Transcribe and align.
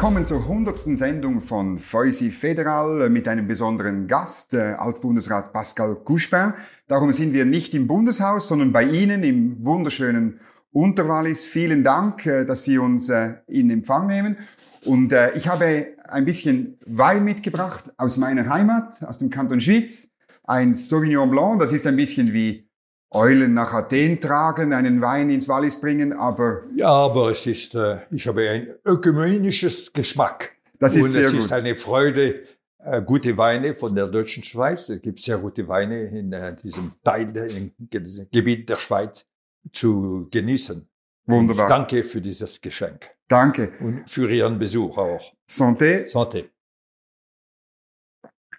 Willkommen 0.00 0.24
zur 0.24 0.38
100. 0.38 0.78
Sendung 0.78 1.42
von 1.42 1.78
Feusi 1.78 2.30
Federal 2.30 3.10
mit 3.10 3.28
einem 3.28 3.46
besonderen 3.46 4.06
Gast, 4.06 4.54
äh, 4.54 4.72
Altbundesrat 4.78 5.52
Pascal 5.52 5.94
Couchepin. 5.94 6.54
Darum 6.88 7.12
sind 7.12 7.34
wir 7.34 7.44
nicht 7.44 7.74
im 7.74 7.86
Bundeshaus, 7.86 8.48
sondern 8.48 8.72
bei 8.72 8.84
Ihnen 8.84 9.22
im 9.22 9.62
wunderschönen 9.62 10.40
Unterwallis. 10.72 11.46
Vielen 11.46 11.84
Dank, 11.84 12.24
äh, 12.24 12.46
dass 12.46 12.64
Sie 12.64 12.78
uns 12.78 13.10
äh, 13.10 13.34
in 13.46 13.68
Empfang 13.68 14.06
nehmen. 14.06 14.38
Und 14.86 15.12
ich 15.34 15.48
habe 15.48 15.88
ein 16.08 16.24
bisschen 16.24 16.78
Wein 16.86 17.22
mitgebracht 17.22 17.92
aus 17.98 18.16
meiner 18.16 18.48
Heimat, 18.48 19.02
aus 19.02 19.18
dem 19.18 19.28
Kanton 19.28 19.60
Schwyz. 19.60 20.12
Ein 20.44 20.74
Sauvignon 20.74 21.30
Blanc, 21.30 21.60
das 21.60 21.74
ist 21.74 21.86
ein 21.86 21.96
bisschen 21.96 22.32
wie 22.32 22.69
Eulen 23.12 23.54
nach 23.54 23.72
Athen 23.72 24.20
tragen, 24.20 24.72
einen 24.72 25.00
Wein 25.00 25.30
ins 25.30 25.48
Wallis 25.48 25.80
bringen, 25.80 26.12
aber... 26.12 26.62
Ja, 26.74 26.90
aber 26.90 27.30
es 27.30 27.46
ist, 27.46 27.74
äh, 27.74 27.98
ich 28.10 28.26
habe 28.28 28.48
ein 28.48 28.74
ökumenisches 28.84 29.92
Geschmack. 29.92 30.56
Das 30.78 30.94
ist 30.94 31.02
Und 31.02 31.10
sehr 31.10 31.26
es 31.26 31.32
gut. 31.32 31.40
ist 31.40 31.52
eine 31.52 31.74
Freude, 31.74 32.44
äh, 32.78 33.02
gute 33.02 33.36
Weine 33.36 33.74
von 33.74 33.94
der 33.94 34.06
deutschen 34.06 34.42
Schweiz. 34.44 34.88
Es 34.88 35.02
gibt 35.02 35.18
sehr 35.20 35.38
gute 35.38 35.66
Weine 35.66 36.04
in 36.04 36.32
äh, 36.32 36.54
diesem 36.56 36.92
Teil, 37.02 37.36
in 37.36 37.72
diesem 37.78 38.28
Gebiet 38.30 38.68
der 38.68 38.76
Schweiz 38.76 39.28
zu 39.72 40.28
genießen. 40.30 40.88
Wunderbar. 41.26 41.64
Und 41.66 41.70
danke 41.70 42.04
für 42.04 42.20
dieses 42.20 42.60
Geschenk 42.60 43.10
Danke. 43.28 43.72
und 43.80 44.08
für 44.10 44.30
Ihren 44.30 44.58
Besuch 44.58 44.96
auch. 44.96 45.32
Santé. 45.48 46.10
Santé. 46.10 46.48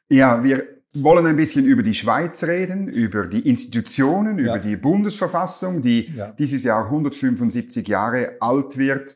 Ja, 0.09 0.43
wir 0.43 0.80
wollen 0.93 1.25
ein 1.25 1.35
bisschen 1.37 1.65
über 1.65 1.83
die 1.83 1.93
Schweiz 1.93 2.43
reden, 2.43 2.87
über 2.87 3.27
die 3.27 3.47
Institutionen, 3.47 4.37
Ja. 4.37 4.55
über 4.55 4.59
die 4.59 4.75
Bundesverfassung, 4.77 5.81
die 5.81 6.11
Ja. 6.15 6.31
dieses 6.31 6.63
Jahr 6.63 6.89
175 6.89 7.87
Jahre 7.87 8.35
alt 8.39 8.77
wird. 8.77 9.15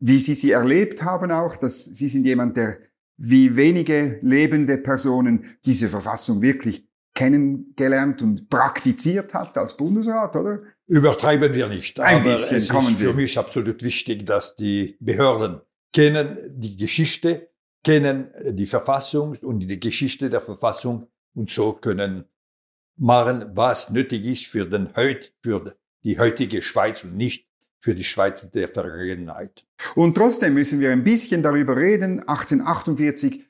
Wie 0.00 0.18
Sie 0.18 0.34
sie 0.34 0.50
erlebt 0.50 1.02
haben 1.02 1.30
auch, 1.30 1.56
dass 1.56 1.84
Sie 1.84 2.08
sind 2.08 2.24
jemand, 2.26 2.56
der 2.56 2.76
wie 3.16 3.56
wenige 3.56 4.18
lebende 4.22 4.76
Personen 4.78 5.56
diese 5.64 5.88
Verfassung 5.88 6.42
wirklich 6.42 6.86
kennengelernt 7.14 8.20
und 8.22 8.50
praktiziert 8.50 9.32
hat 9.34 9.56
als 9.56 9.76
Bundesrat, 9.76 10.34
oder? 10.36 10.62
Übertreiben 10.88 11.54
wir 11.54 11.68
nicht. 11.68 11.98
Ein 12.00 12.16
aber 12.22 12.30
bisschen, 12.32 12.58
es 12.58 12.68
ist 12.70 12.98
für 12.98 13.14
mich 13.14 13.38
absolut 13.38 13.82
wichtig, 13.82 14.26
dass 14.26 14.56
die 14.56 14.96
Behörden 15.00 15.60
kennen 15.94 16.36
die 16.50 16.76
Geschichte, 16.76 17.48
kennen 17.84 18.30
die 18.50 18.66
Verfassung 18.66 19.36
und 19.42 19.60
die 19.60 19.78
Geschichte 19.80 20.28
der 20.28 20.40
Verfassung 20.40 21.06
und 21.34 21.50
so 21.50 21.72
können 21.72 22.24
machen, 22.96 23.46
was 23.54 23.90
nötig 23.90 24.24
ist 24.24 24.46
für 24.46 24.66
den 24.66 24.94
heut, 24.96 25.32
für 25.42 25.74
die 26.04 26.18
heutige 26.18 26.62
Schweiz 26.62 27.04
und 27.04 27.16
nicht 27.16 27.48
für 27.80 27.94
die 27.94 28.04
Schweiz 28.04 28.50
der 28.50 28.68
Vergangenheit. 28.68 29.66
Und 29.94 30.14
trotzdem 30.16 30.54
müssen 30.54 30.80
wir 30.80 30.90
ein 30.92 31.04
bisschen 31.04 31.42
darüber 31.42 31.76
reden. 31.76 32.20
1848 32.26 33.44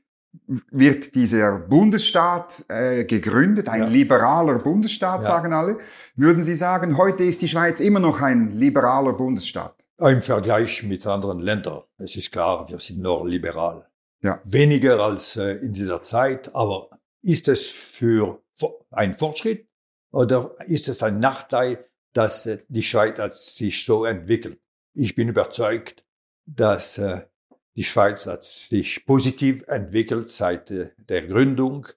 wird 0.70 1.14
dieser 1.14 1.60
Bundesstaat 1.60 2.64
äh, 2.68 3.04
gegründet, 3.04 3.68
ein 3.68 3.82
Ja. 3.82 3.88
liberaler 3.88 4.58
Bundesstaat, 4.58 5.22
Ja. 5.22 5.28
sagen 5.30 5.52
alle. 5.52 5.78
Würden 6.16 6.42
Sie 6.42 6.56
sagen, 6.56 6.96
heute 6.98 7.22
ist 7.22 7.42
die 7.42 7.48
Schweiz 7.48 7.78
immer 7.80 8.00
noch 8.00 8.20
ein 8.20 8.50
liberaler 8.58 9.12
Bundesstaat? 9.12 9.86
Im 9.98 10.22
Vergleich 10.22 10.82
mit 10.82 11.06
anderen 11.06 11.38
Ländern. 11.38 11.82
Es 11.98 12.16
ist 12.16 12.32
klar, 12.32 12.68
wir 12.68 12.80
sind 12.80 13.00
nur 13.00 13.28
liberal. 13.28 13.86
Ja. 14.22 14.40
Weniger 14.44 14.98
als 14.98 15.36
äh, 15.36 15.52
in 15.58 15.72
dieser 15.72 16.02
Zeit, 16.02 16.52
aber 16.54 16.88
ist 17.24 17.48
es 17.48 17.68
für 17.70 18.42
ein 18.90 19.14
Fortschritt 19.14 19.66
oder 20.12 20.54
ist 20.66 20.88
es 20.88 21.02
ein 21.02 21.18
Nachteil, 21.18 21.84
dass 22.12 22.46
äh, 22.46 22.58
die 22.68 22.82
Schweiz 22.82 23.56
sich 23.56 23.84
so 23.84 24.04
entwickelt? 24.04 24.60
Ich 24.92 25.14
bin 25.14 25.28
überzeugt, 25.28 26.04
dass 26.46 26.98
äh, 26.98 27.22
die 27.76 27.84
Schweiz 27.84 28.24
sich 28.68 29.04
positiv 29.06 29.66
entwickelt 29.66 30.28
seit 30.28 30.70
äh, 30.70 30.90
der 30.98 31.26
Gründung 31.26 31.88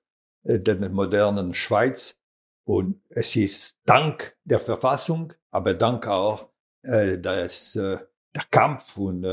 der 0.43 0.89
modernen 0.89 1.53
Schweiz. 1.53 2.21
Und 2.63 3.01
es 3.09 3.35
ist 3.35 3.79
dank 3.85 4.37
der 4.45 4.61
Verfassung, 4.61 5.33
aber 5.51 5.73
dank 5.73 6.07
auch 6.07 6.49
dass 6.81 7.73
der 7.73 8.07
Kampf 8.49 8.95
und 8.95 9.25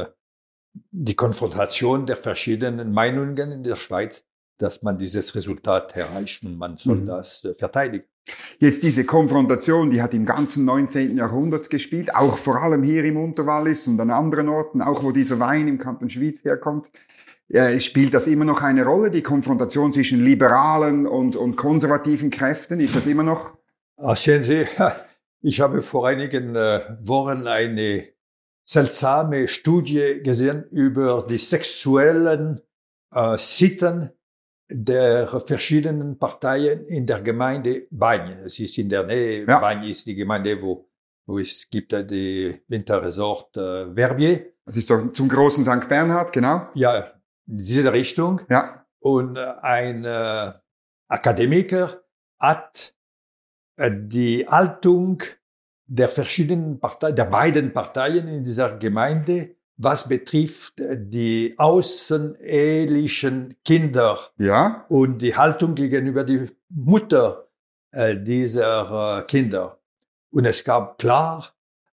die 0.72 1.14
Konfrontation 1.14 2.04
der 2.04 2.16
verschiedenen 2.16 2.92
Meinungen 2.92 3.52
in 3.52 3.62
der 3.62 3.76
Schweiz, 3.76 4.26
dass 4.58 4.82
man 4.82 4.98
dieses 4.98 5.34
Resultat 5.34 5.96
erreicht 5.96 6.44
und 6.44 6.56
man 6.56 6.76
soll 6.76 6.96
Mhm. 6.96 7.06
das 7.06 7.44
äh, 7.44 7.54
verteidigen. 7.54 8.06
Jetzt 8.58 8.82
diese 8.82 9.04
Konfrontation, 9.04 9.90
die 9.90 10.00
hat 10.00 10.14
im 10.14 10.24
ganzen 10.24 10.64
19. 10.64 11.16
Jahrhundert 11.16 11.68
gespielt, 11.68 12.14
auch 12.14 12.38
vor 12.38 12.62
allem 12.62 12.82
hier 12.82 13.04
im 13.04 13.18
Unterwallis 13.18 13.86
und 13.86 14.00
an 14.00 14.10
anderen 14.10 14.48
Orten, 14.48 14.80
auch 14.80 15.02
wo 15.02 15.12
dieser 15.12 15.38
Wein 15.40 15.68
im 15.68 15.76
Kanton 15.78 16.08
Schwyz 16.08 16.42
herkommt. 16.44 16.90
Äh, 17.48 17.78
spielt 17.80 18.14
das 18.14 18.26
immer 18.26 18.46
noch 18.46 18.62
eine 18.62 18.84
Rolle, 18.86 19.10
die 19.10 19.22
Konfrontation 19.22 19.92
zwischen 19.92 20.24
liberalen 20.24 21.06
und, 21.06 21.36
und 21.36 21.56
konservativen 21.56 22.30
Kräften? 22.30 22.80
Ist 22.80 22.96
das 22.96 23.06
immer 23.06 23.22
noch? 23.22 23.52
Ah, 23.98 24.16
sehen 24.16 24.42
Sie, 24.42 24.66
ich 25.42 25.60
habe 25.60 25.82
vor 25.82 26.08
einigen 26.08 26.56
äh, 26.56 26.80
Wochen 27.02 27.46
eine 27.46 28.08
seltsame 28.64 29.46
Studie 29.48 30.20
gesehen 30.22 30.64
über 30.70 31.26
die 31.28 31.36
sexuellen 31.36 32.62
äh, 33.14 33.36
Sitten 33.36 34.10
der 34.68 35.26
verschiedenen 35.26 36.18
Parteien 36.18 36.86
in 36.86 37.06
der 37.06 37.20
Gemeinde 37.20 37.86
Bagne. 37.90 38.42
Es 38.44 38.58
ist 38.58 38.78
in 38.78 38.88
der 38.88 39.04
Nähe, 39.04 39.46
Ja. 39.46 39.60
Bagne 39.60 39.88
ist 39.88 40.06
die 40.06 40.14
Gemeinde, 40.14 40.60
wo, 40.60 40.88
wo 41.26 41.38
es 41.38 41.68
gibt 41.70 41.92
äh, 41.92 42.06
die 42.06 42.62
Winterresort 42.68 43.56
äh, 43.56 43.94
Verbier. 43.94 44.52
Das 44.64 44.76
ist 44.76 44.88
so 44.88 45.08
zum 45.08 45.28
großen 45.28 45.64
St. 45.64 45.88
Bernhard, 45.88 46.32
genau. 46.32 46.68
Ja, 46.74 47.12
in 47.46 47.58
diese 47.58 47.92
Richtung. 47.92 48.40
Ja. 48.48 48.86
Und 49.00 49.36
äh, 49.36 49.52
ein 49.60 50.04
äh, 50.04 50.52
Akademiker 51.08 52.02
hat 52.38 52.94
äh, 53.76 53.90
die 53.92 54.46
Haltung 54.48 55.22
der 55.86 56.08
verschiedenen 56.08 56.80
Parteien, 56.80 57.14
der 57.14 57.26
beiden 57.26 57.72
Parteien 57.74 58.28
in 58.28 58.44
dieser 58.44 58.78
Gemeinde, 58.78 59.56
was 59.76 60.08
betrifft 60.08 60.80
äh, 60.80 60.96
die 60.98 61.54
außenehelichen 61.58 63.56
Kinder 63.64 64.18
Ja. 64.38 64.84
und 64.88 65.18
die 65.18 65.36
Haltung 65.36 65.74
gegenüber 65.74 66.24
die 66.24 66.46
Mutter 66.68 67.48
äh, 67.92 68.16
dieser 68.16 69.18
äh, 69.20 69.22
Kinder. 69.26 69.78
Und 70.30 70.44
es 70.46 70.64
gab 70.64 70.98
klar 70.98 71.54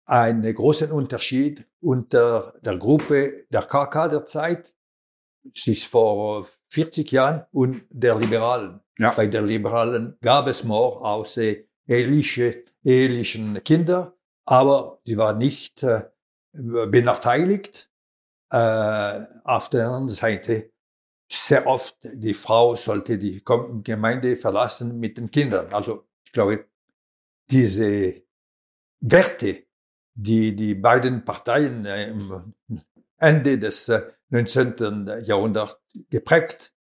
einen 0.05 0.53
großen 0.53 0.91
Unterschied 0.91 1.65
unter 1.81 2.53
der 2.61 2.77
Gruppe 2.77 3.45
der 3.49 3.63
KK 3.63 4.07
der 4.09 4.25
Zeit, 4.25 4.75
es 5.53 5.67
ist 5.67 5.85
vor 5.85 6.45
40 6.69 7.11
Jahren, 7.11 7.45
und 7.51 7.83
der 7.89 8.15
Liberalen. 8.17 8.81
Ja. 8.97 9.11
Bei 9.11 9.27
der 9.27 9.41
Liberalen 9.41 10.17
gab 10.21 10.47
es 10.47 10.63
mehr 10.63 10.75
außereheliche 10.75 12.63
ehelichen 12.83 13.63
Kinder, 13.63 14.15
aber 14.45 14.99
sie 15.03 15.17
waren 15.17 15.37
nicht 15.39 15.83
äh, 15.83 16.03
benachteiligt. 16.55 17.89
Äh, 18.49 19.25
auf 19.43 19.69
der 19.69 19.87
anderen 19.87 20.09
Seite 20.09 20.71
sehr 21.31 21.65
oft 21.65 21.97
die 22.03 22.33
Frau 22.33 22.75
sollte 22.75 23.17
die 23.17 23.43
Gemeinde 23.83 24.35
verlassen 24.35 24.99
mit 24.99 25.17
den 25.17 25.31
Kindern. 25.31 25.73
Also 25.73 26.05
ich 26.23 26.31
glaube, 26.31 26.65
diese 27.49 28.21
Werte, 28.99 29.63
die 30.13 30.55
die 30.55 30.75
beiden 30.75 31.25
Parteien 31.25 31.85
äh, 31.85 32.09
im 32.09 32.53
Ende 33.17 33.59
des 33.59 33.89
äh, 33.89 34.03
19. 34.29 35.23
Jahrhunderts 35.23 35.77
geprägt, 36.09 36.73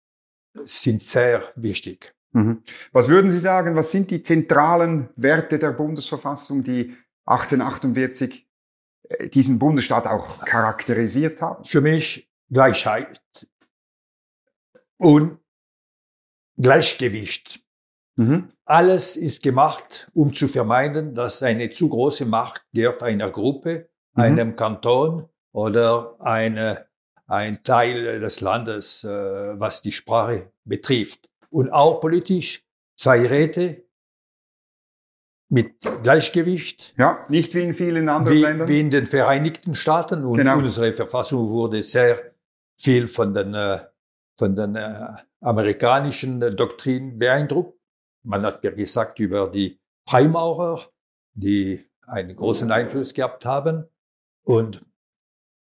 sind 0.53 1.01
sehr 1.01 1.43
wichtig. 1.55 2.13
Mhm. 2.31 2.63
Was 2.91 3.09
würden 3.09 3.31
Sie 3.31 3.39
sagen, 3.39 3.75
was 3.75 3.91
sind 3.91 4.11
die 4.11 4.23
zentralen 4.23 5.09
Werte 5.15 5.59
der 5.59 5.71
Bundesverfassung, 5.71 6.63
die 6.63 6.95
1848 7.25 8.41
äh, 8.41 8.52
diesen 9.33 9.59
Bundesstaat 9.59 10.07
auch 10.07 10.39
charakterisiert 10.45 11.41
haben? 11.41 11.63
Für 11.63 11.81
mich 11.81 12.29
Gleichheit 12.49 13.21
und 14.97 15.39
Gleichgewicht. 16.57 17.61
Mhm. 18.15 18.49
Alles 18.65 19.15
ist 19.17 19.41
gemacht, 19.41 20.09
um 20.13 20.33
zu 20.33 20.47
vermeiden, 20.47 21.15
dass 21.15 21.41
eine 21.41 21.71
zu 21.71 21.89
große 21.89 22.25
Macht 22.25 22.65
gehört 22.73 23.03
einer 23.03 23.31
Gruppe, 23.31 23.89
Mhm. 24.15 24.21
einem 24.23 24.55
Kanton 24.55 25.27
oder 25.51 26.15
eine, 26.19 26.85
ein 27.25 27.63
Teil 27.63 28.19
des 28.19 28.41
Landes, 28.41 29.03
äh, 29.03 29.09
was 29.59 29.81
die 29.81 29.91
Sprache 29.91 30.51
betrifft. 30.63 31.29
Und 31.49 31.71
auch 31.71 31.99
politisch 31.99 32.63
zwei 32.95 33.25
Räte 33.27 33.82
mit 35.53 35.75
Gleichgewicht, 36.01 36.95
Ja, 36.97 37.25
nicht 37.29 37.53
wie 37.53 37.61
in 37.61 37.75
vielen 37.75 38.09
anderen 38.09 38.35
wie, 38.37 38.41
Ländern. 38.41 38.67
wie 38.67 38.79
in 38.79 38.89
den 38.89 39.05
Vereinigten 39.05 39.75
Staaten. 39.75 40.25
Und 40.25 40.37
Genau. 40.37 40.57
unsere 40.57 40.91
Verfassung 40.93 41.47
wurde 41.49 41.83
sehr 41.83 42.33
viel 42.75 43.05
von 43.05 43.35
den, 43.35 43.53
äh, 43.53 43.79
von 44.35 44.55
den 44.55 44.75
äh, 44.75 45.09
amerikanischen 45.41 46.41
äh, 46.41 46.55
Doktrinen 46.55 47.19
beeindruckt. 47.19 47.77
Man 48.23 48.41
hat 48.43 48.63
ja 48.63 48.71
gesagt 48.71 49.19
über 49.19 49.47
die 49.47 49.79
Freimaurer, 50.09 50.81
die 51.35 51.85
einen 52.07 52.35
großen 52.35 52.71
Einfluss 52.71 53.13
gehabt 53.13 53.45
haben. 53.45 53.85
Und 54.43 54.83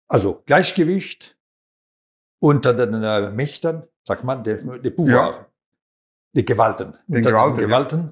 also 0.07 0.44
Gleichgewicht, 0.45 1.38
unter 2.39 2.75
den 2.75 2.94
äh, 3.01 3.31
Mächten, 3.31 3.81
sagt 4.04 4.24
man, 4.24 4.44
der, 4.44 4.57
der 4.57 4.92
Pouvoir, 4.92 5.31
Ja. 5.31 5.45
die 6.34 6.45
Gewalten, 6.45 6.94
Den 7.07 7.24
Gewalten, 7.24 7.56
den 7.56 7.62
ja. 7.62 7.66
Gewalten 7.68 8.12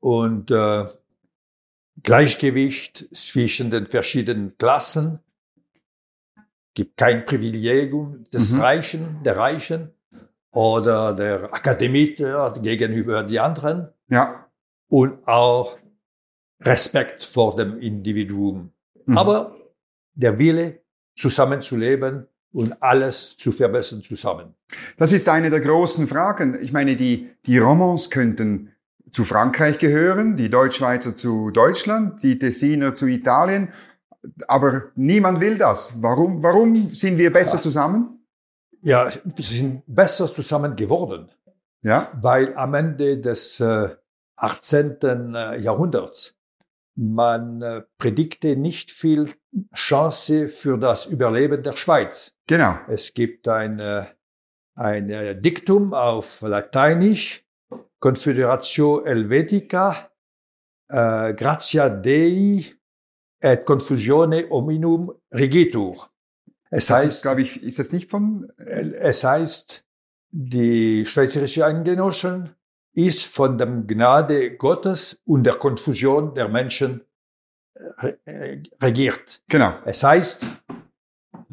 und 0.00 0.50
äh, 0.52 0.86
Gleichgewicht 2.02 3.08
zwischen 3.14 3.70
den 3.70 3.86
verschiedenen 3.86 4.56
Klassen, 4.58 5.20
gibt 6.74 6.96
kein 6.96 7.24
Privilegium 7.24 8.24
des 8.32 8.52
Mhm. 8.52 8.60
Reichen, 8.60 9.22
der 9.24 9.36
Reichen 9.36 9.90
oder 10.52 11.12
der 11.14 11.44
Akademiker 11.52 12.54
gegenüber 12.62 13.22
die 13.24 13.40
anderen 13.40 13.88
Ja. 14.08 14.46
und 14.88 15.26
auch 15.26 15.76
Respekt 16.62 17.22
vor 17.22 17.56
dem 17.56 17.78
Individuum. 17.80 18.72
Mhm. 19.06 19.18
Aber 19.18 19.56
der 20.14 20.38
Wille, 20.38 20.80
zusammenzuleben 21.16 22.26
und 22.52 22.82
alles 22.82 23.36
zu 23.36 23.52
verbessern 23.52 24.02
zusammen. 24.02 24.54
Das 24.96 25.12
ist 25.12 25.28
eine 25.28 25.50
der 25.50 25.60
großen 25.60 26.08
Fragen. 26.08 26.58
Ich 26.62 26.72
meine, 26.72 26.96
die, 26.96 27.30
die 27.46 27.58
Romans 27.58 28.08
könnten 28.10 28.72
zu 29.10 29.24
Frankreich 29.24 29.78
gehören, 29.78 30.36
die 30.36 30.50
Deutschschweizer 30.50 31.14
zu 31.14 31.50
Deutschland, 31.50 32.22
die 32.22 32.38
Tessiner 32.38 32.94
zu 32.94 33.06
Italien. 33.06 33.68
Aber 34.48 34.84
niemand 34.94 35.40
will 35.40 35.56
das. 35.58 36.02
Warum, 36.02 36.42
warum 36.42 36.90
sind 36.90 37.18
wir 37.18 37.32
besser 37.32 37.60
zusammen? 37.60 38.24
Ja, 38.82 39.08
wir 39.24 39.44
sind 39.44 39.82
besser 39.86 40.26
zusammen 40.26 40.76
geworden, 40.76 41.30
Ja, 41.82 42.10
weil 42.14 42.54
am 42.56 42.74
Ende 42.74 43.18
des 43.18 43.60
äh, 43.60 43.88
18. 44.36 45.34
Jahrhunderts 45.58 46.34
man 47.00 47.62
äh, 47.62 47.82
predikte 47.98 48.56
nicht 48.56 48.90
viel 48.90 49.32
Chance 49.74 50.48
für 50.48 50.76
das 50.76 51.06
Überleben 51.06 51.62
der 51.62 51.76
Schweiz. 51.76 52.36
genau. 52.46 52.76
Es 52.88 53.14
gibt 53.14 53.48
ein, 53.48 53.78
äh, 53.78 54.04
ein 54.74 55.10
äh, 55.10 55.40
Diktum 55.40 55.94
auf 55.94 56.42
Lateinisch, 56.42 57.44
Confederatio 58.00 59.04
Helvetica, 59.04 60.10
äh, 60.88 61.34
gratia 61.34 61.88
Dei 61.88 62.64
et 63.40 63.64
confusione 63.64 64.48
hominum 64.50 65.12
regitur. 65.30 66.10
Es 66.70 66.86
Das 66.86 66.96
heißt, 66.96 67.22
glaube 67.22 67.42
ich, 67.42 67.62
ist 67.62 67.78
das 67.78 67.92
nicht 67.92 68.10
von, 68.10 68.50
äh, 68.58 68.94
es 68.94 69.22
heißt, 69.24 69.84
die 70.30 71.04
schweizerische 71.04 71.66
Eingenossen 71.66 72.54
ist 72.92 73.24
von 73.24 73.58
dem 73.58 73.86
Gnade 73.86 74.56
Gottes 74.56 75.20
und 75.24 75.44
der 75.44 75.54
Konfusion 75.54 76.34
der 76.34 76.48
Menschen 76.48 77.04
äh, 77.74 78.14
äh, 78.24 78.62
regiert. 78.80 79.42
genau. 79.48 79.74
Es 79.84 80.02
heißt, 80.02 80.46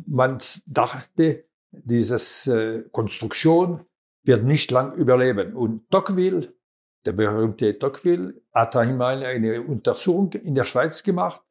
man 0.05 0.39
dachte, 0.65 1.45
diese 1.71 2.15
äh, 2.51 2.83
Konstruktion 2.91 3.85
wird 4.27 4.43
nicht 4.43 4.71
lang 4.71 4.93
überleben. 4.93 5.55
Und 5.55 5.89
Tocqueville, 5.89 6.53
der 7.05 7.13
berühmte 7.13 7.79
Tocqueville, 7.79 8.41
hat 8.53 8.75
einmal 8.75 9.23
eine 9.23 9.61
Untersuchung 9.61 10.33
in 10.33 10.55
der 10.55 10.65
Schweiz 10.65 11.03
gemacht. 11.03 11.41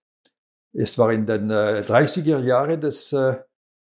Es 0.73 0.99
war 0.99 1.13
in 1.13 1.25
den 1.25 1.51
äh, 1.51 1.83
30er 1.87 2.41
Jahren 2.41 2.81
des, 2.81 3.13
äh, 3.13 3.39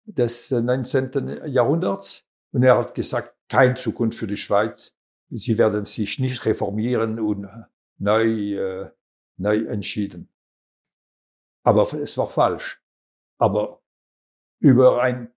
des 0.05 0.53
äh, 0.53 0.61
19. 0.61 1.47
Jahrhunderts. 1.47 2.29
Und 2.53 2.63
er 2.63 2.77
hat 2.77 2.95
gesagt, 2.95 3.35
keine 3.49 3.75
Zukunft 3.75 4.19
für 4.19 4.27
die 4.27 4.37
Schweiz. 4.37 4.95
Sie 5.31 5.59
werden 5.59 5.87
sich 5.87 6.19
nicht 6.19 6.45
reformieren 6.45 7.19
und 7.19 7.49
neu, 7.99 8.25
äh, 8.55 8.91
neu 9.39 9.65
entschieden. 9.65 10.29
Aber 11.65 11.83
es 11.95 12.19
war 12.19 12.29
falsch. 12.29 12.83
Aber 13.39 13.83
über 14.61 15.03
einen 15.03 15.33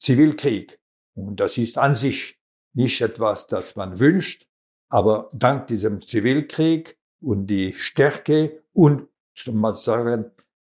Zivilkrieg, 0.00 0.80
und 1.14 1.40
das 1.40 1.56
ist 1.58 1.78
an 1.78 1.94
sich 1.94 2.37
nicht 2.74 3.00
etwas, 3.00 3.46
das 3.46 3.76
man 3.76 3.98
wünscht, 3.98 4.48
aber 4.90 5.28
dank 5.32 5.66
diesem 5.66 6.00
Zivilkrieg 6.00 6.98
und 7.20 7.46
die 7.46 7.72
Stärke 7.72 8.62
und, 8.72 9.08
soll 9.36 9.54
man 9.54 9.74
sagen, 9.74 10.30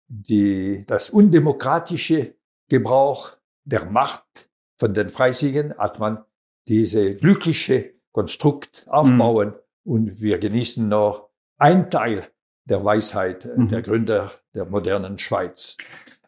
die, 0.08 0.86
das 0.86 1.10
undemokratische 1.10 2.36
Gebrauch 2.70 3.38
der 3.64 3.86
Macht 3.86 4.50
von 4.80 4.94
den 4.94 5.10
Freisigen 5.10 5.78
hat 5.78 6.00
man 6.00 6.24
diese 6.68 7.16
glückliche 7.16 7.94
Konstrukt 8.12 8.86
aufbauen 8.88 9.54
und 9.84 10.22
wir 10.22 10.40
genießen 10.40 10.88
noch 10.88 11.30
ein 11.58 11.90
Teil 11.90 12.30
der 12.66 12.84
Weisheit 12.84 13.46
Mhm. 13.46 13.68
der 13.70 13.82
Gründer 13.82 14.32
der 14.54 14.66
modernen 14.66 15.20
Schweiz. 15.20 15.78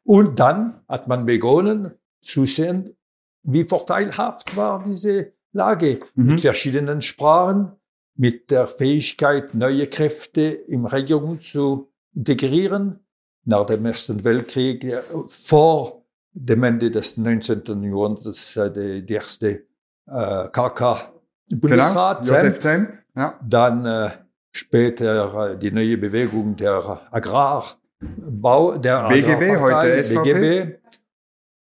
Und 0.04 0.40
dann 0.40 0.82
hat 0.88 1.08
man 1.08 1.26
begonnen 1.26 1.94
zu 2.22 2.46
sehen, 2.46 2.96
wie 3.44 3.64
vorteilhaft 3.64 4.56
war 4.56 4.84
diese 4.84 5.34
Lage 5.54 6.00
Mhm. 6.16 6.26
mit 6.32 6.42
verschiedenen 6.42 7.02
Sprachen, 7.02 7.72
mit 8.16 8.52
der 8.52 8.68
Fähigkeit, 8.68 9.54
neue 9.54 9.88
Kräfte 9.88 10.42
im 10.42 10.86
Regierung 10.86 11.40
zu 11.40 11.92
integrieren. 12.16 13.00
Nach 13.46 13.66
dem 13.66 13.86
Ersten 13.86 14.24
Weltkrieg, 14.24 14.84
ja, 14.84 15.00
vor 15.28 16.04
dem 16.34 16.64
Ende 16.64 16.92
des 16.92 17.18
19. 17.18 17.84
Jahrhunderts, 17.84 18.56
äh, 18.58 18.72
die, 18.72 19.06
die 19.06 19.14
erste 19.14 19.64
äh, 20.08 20.48
KK-Bundesrat. 20.50 22.24
Genau. 22.24 22.34
Josef 22.36 22.60
Zem. 22.60 22.88
Ja. 23.16 23.40
Dann 23.48 23.86
äh, 23.86 24.10
später 24.52 25.52
äh, 25.54 25.58
die 25.58 25.72
neue 25.72 25.98
Bewegung 25.98 26.56
der 26.56 27.02
Agrarbau, 27.12 28.78
der 28.78 29.08
BGB, 29.08 29.60
heute 29.60 30.04
SVP. 30.04 30.34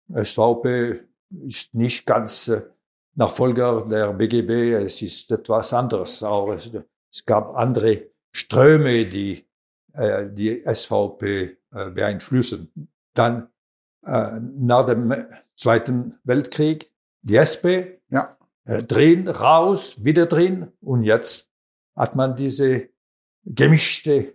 BGB. 0.08 0.24
SVP 0.24 1.00
ist 1.46 1.74
nicht 1.74 2.06
ganz 2.06 2.48
äh, 2.48 2.62
Nachfolger 3.14 3.86
der 3.88 4.12
BGB, 4.12 4.72
es 4.84 5.02
ist 5.02 5.30
etwas 5.30 5.72
anderes. 5.72 6.22
Auch 6.22 6.52
es, 6.52 6.70
gab 7.26 7.54
andere 7.56 8.06
Ströme, 8.32 9.04
die 9.06 9.46
äh, 9.92 10.26
die 10.30 10.62
SVP 10.72 11.58
äh, 11.74 11.90
beeinflussen. 11.90 12.72
Dann 13.14 13.48
äh, 14.06 14.40
nach 14.40 14.86
dem 14.86 15.14
Zweiten 15.54 16.18
Weltkrieg 16.24 16.90
die 17.20 17.36
SP, 17.36 18.00
Ja. 18.08 18.36
drin, 18.64 19.28
raus, 19.28 20.04
wieder 20.04 20.26
drin 20.26 20.72
und 20.80 21.02
jetzt 21.04 21.50
hat 21.94 22.16
man 22.16 22.34
diese 22.34 22.88
gemischte 23.44 24.34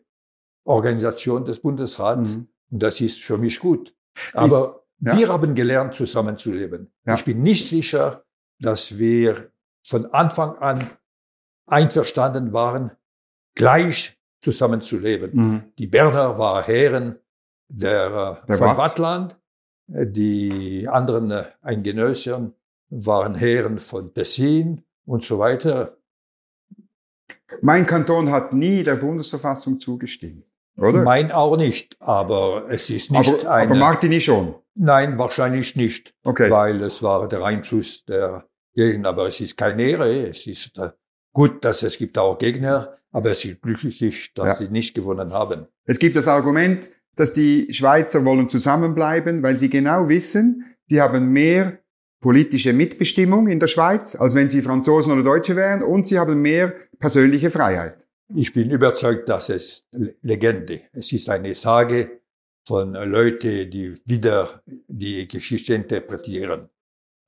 Organisation 0.65 1.45
des 1.45 1.59
Bundesrats 1.59 2.35
Mhm. 2.35 2.47
und 2.71 2.83
das 2.83 3.01
ist 3.01 3.21
für 3.23 3.37
mich 3.37 3.59
gut. 3.59 3.95
Aber 4.33 4.83
ja. 4.99 5.17
wir 5.17 5.29
haben 5.29 5.55
gelernt, 5.55 5.95
zusammenzuleben. 5.95 6.91
Ja. 7.05 7.15
Ich 7.15 7.25
bin 7.25 7.41
nicht 7.41 7.67
sicher, 7.67 8.23
dass 8.59 8.97
wir 8.97 9.51
von 9.83 10.05
Anfang 10.13 10.57
an 10.57 10.89
einverstanden 11.65 12.53
waren, 12.53 12.91
gleich 13.55 14.17
zusammenzuleben. 14.41 15.31
Mhm. 15.33 15.63
Die 15.77 15.87
Berner 15.87 16.37
waren 16.37 16.63
Herren 16.63 17.19
der, 17.69 18.41
äh, 18.43 18.47
Der 18.47 18.57
von 18.57 18.67
Watt. 18.67 18.77
Wattland, 18.77 19.39
die 19.87 20.87
anderen 20.87 21.31
äh, 21.31 21.45
Eingenössen 21.61 22.53
waren 22.89 23.35
Herren 23.35 23.79
von 23.79 24.13
Tessin 24.13 24.83
und 25.05 25.23
so 25.23 25.39
weiter. 25.39 25.97
Mein 27.61 27.85
Kanton 27.85 28.31
hat 28.31 28.53
nie 28.53 28.83
der 28.83 28.95
Bundesverfassung 28.95 29.79
zugestimmt. 29.79 30.45
Oder? 30.77 31.01
Mein 31.03 31.31
auch 31.31 31.57
nicht, 31.57 31.99
aber 31.99 32.65
es 32.69 32.89
ist 32.89 33.11
nicht 33.11 33.43
aber, 33.43 33.51
eine. 33.51 33.71
aber 33.71 33.79
Martini 33.79 34.21
schon. 34.21 34.55
Nein, 34.79 35.17
wahrscheinlich 35.17 35.75
nicht, 35.75 36.13
Okay. 36.23 36.49
weil 36.51 36.81
es 36.83 37.01
war 37.01 37.27
der 37.27 37.43
Einfluss 37.43 38.05
der 38.05 38.47
Gegner. 38.75 39.09
Aber 39.09 39.27
es 39.27 39.39
ist 39.41 39.57
keine 39.57 39.83
Ehre. 39.83 40.27
Es 40.29 40.45
ist 40.47 40.77
äh, 40.77 40.89
gut, 41.33 41.65
dass 41.65 41.83
es 41.83 41.97
gibt 41.97 42.17
auch 42.17 42.37
Gegner, 42.37 42.97
aber 43.11 43.31
es 43.31 43.43
ist 43.43 43.61
glücklich, 43.61 44.33
dass 44.35 44.59
Ja. 44.59 44.65
sie 44.67 44.71
nicht 44.71 44.93
gewonnen 44.93 45.31
haben. 45.33 45.67
Es 45.85 45.97
gibt 45.99 46.15
das 46.15 46.27
Argument, 46.27 46.89
dass 47.15 47.33
die 47.33 47.73
Schweizer 47.73 48.23
wollen 48.25 48.47
zusammenbleiben, 48.47 49.41
weil 49.41 49.57
sie 49.57 49.69
genau 49.69 50.07
wissen, 50.09 50.75
die 50.91 51.01
haben 51.01 51.29
mehr 51.31 51.79
politische 52.19 52.73
Mitbestimmung 52.73 53.47
in 53.47 53.59
der 53.59 53.67
Schweiz, 53.67 54.15
als 54.15 54.35
wenn 54.35 54.49
sie 54.49 54.61
Franzosen 54.61 55.11
oder 55.13 55.23
Deutsche 55.23 55.55
wären, 55.55 55.81
und 55.83 56.05
sie 56.05 56.19
haben 56.19 56.41
mehr 56.41 56.73
persönliche 56.99 57.49
Freiheit. 57.51 58.07
Ich 58.35 58.53
bin 58.53 58.69
überzeugt, 58.71 59.29
dass 59.29 59.49
es 59.49 59.87
Legende. 60.21 60.81
Es 60.93 61.11
ist 61.13 61.29
eine 61.29 61.55
Sage 61.55 62.19
von 62.67 62.93
Leuten, 62.93 63.71
die 63.71 63.97
wieder 64.05 64.61
die 64.65 65.25
Geschichte 65.25 65.73
interpretieren. 65.73 66.69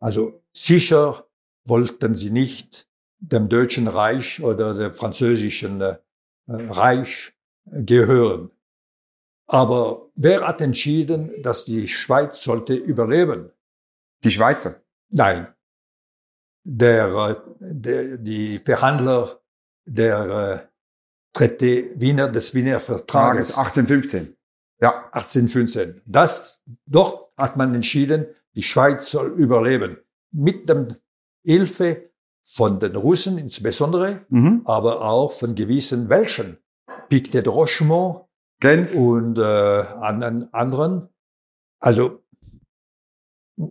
Also 0.01 0.43
sicher 0.51 1.27
wollten 1.65 2.13
sie 2.13 2.29
nicht 2.29 2.89
dem 3.19 3.48
Deutschen 3.48 3.88
Reich 3.88 4.43
oder 4.43 4.74
dem 4.74 4.93
Französischen 4.93 5.79
äh, 5.81 5.98
Reich 6.48 7.34
gehören. 7.65 8.51
Aber 9.48 10.10
wer 10.15 10.46
hat 10.46 10.60
entschieden, 10.62 11.31
dass 11.41 11.63
die 11.63 11.88
Schweiz 11.88 12.43
sollte 12.43 12.75
überleben? 12.75 13.51
Die 14.24 14.31
Schweizer. 14.31 14.81
Nein. 15.10 15.48
Der, 16.65 17.08
äh, 17.08 17.36
der, 17.60 18.17
die 18.17 18.60
Verhandler 18.60 19.41
der 19.86 20.69
äh, 21.34 21.38
Traité 21.38 21.93
Wiener, 21.96 22.29
des 22.29 22.53
Wiener 22.53 22.79
Tages 22.79 22.86
Vertrages 22.86 23.58
1815. 23.58 24.38
Ja. 24.81 25.09
1815. 25.12 26.01
Das, 26.05 26.62
dort 26.86 27.31
hat 27.38 27.57
man 27.57 27.75
entschieden, 27.75 28.27
die 28.55 28.63
Schweiz 28.63 29.12
soll 29.12 29.27
überleben. 29.33 29.98
mit 30.31 30.69
dem 30.69 30.95
Hilfe 31.43 32.12
von 32.43 32.79
den 32.79 32.95
Russen 32.95 33.38
insbesondere, 33.39 34.25
Mhm. 34.29 34.62
aber 34.65 35.01
auch 35.01 35.31
von 35.31 35.55
gewissen 35.55 36.07
Welschen, 36.09 36.57
Pictet 37.09 37.45
de 37.48 37.51
Rochemont 37.53 38.25
Genf. 38.59 38.93
und 38.95 39.38
äh, 39.39 39.41
anderen, 39.41 40.53
anderen. 40.53 41.09
Also 41.79 42.21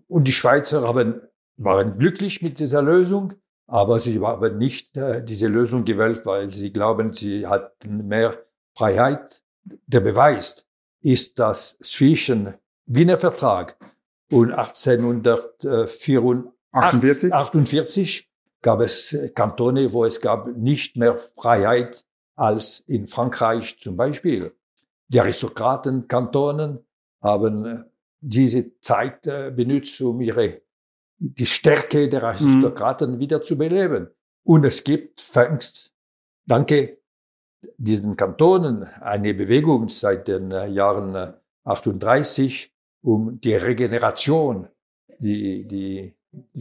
und 0.08 0.24
die 0.24 0.32
Schweizer 0.32 0.86
haben, 0.86 1.20
waren 1.56 1.98
glücklich 1.98 2.42
mit 2.42 2.58
dieser 2.58 2.82
Lösung, 2.82 3.34
aber 3.68 4.00
sie 4.00 4.20
haben 4.20 4.58
nicht 4.58 4.96
äh, 4.96 5.24
diese 5.24 5.46
Lösung 5.48 5.84
gewählt, 5.84 6.26
weil 6.26 6.52
sie 6.52 6.72
glauben, 6.72 7.12
sie 7.12 7.46
hatten 7.46 8.06
mehr 8.08 8.44
Freiheit. 8.76 9.42
Der 9.86 10.00
Beweis 10.00 10.66
ist, 11.00 11.38
dass 11.38 11.78
zwischen 11.78 12.54
Wiener 12.86 13.16
Vertrag 13.16 13.78
und 14.30 14.52
1848 14.52 16.52
48. 16.72 17.32
48 17.32 18.28
gab 18.62 18.80
es 18.80 19.16
Kantone, 19.34 19.92
wo 19.92 20.04
es 20.04 20.20
gab 20.20 20.48
nicht 20.56 20.96
mehr 20.96 21.18
Freiheit 21.18 22.04
als 22.34 22.80
in 22.80 23.06
Frankreich 23.06 23.78
zum 23.80 23.96
Beispiel. 23.96 24.54
Die 25.08 25.20
Aristokratenkantonen 25.20 26.84
haben 27.22 27.84
diese 28.20 28.78
Zeit 28.80 29.26
äh, 29.26 29.50
benutzt, 29.50 30.00
um 30.00 30.20
ihre, 30.20 30.62
die 31.18 31.46
Stärke 31.46 32.08
der 32.08 32.24
Aristokraten 32.24 33.18
wieder 33.18 33.40
zu 33.40 33.56
beleben. 33.56 34.08
Und 34.44 34.64
es 34.64 34.84
gibt, 34.84 35.20
fängst, 35.20 35.94
danke 36.46 36.97
diesen 37.78 38.16
Kantonen, 38.16 38.84
eine 39.00 39.32
Bewegung 39.34 39.88
seit 39.88 40.28
den 40.28 40.50
äh, 40.50 40.66
Jahren 40.66 41.14
äh, 41.14 41.32
38 41.64 42.72
um 43.02 43.40
die 43.40 43.54
Regeneration, 43.54 44.68
die, 45.18 45.66
die, 45.66 46.14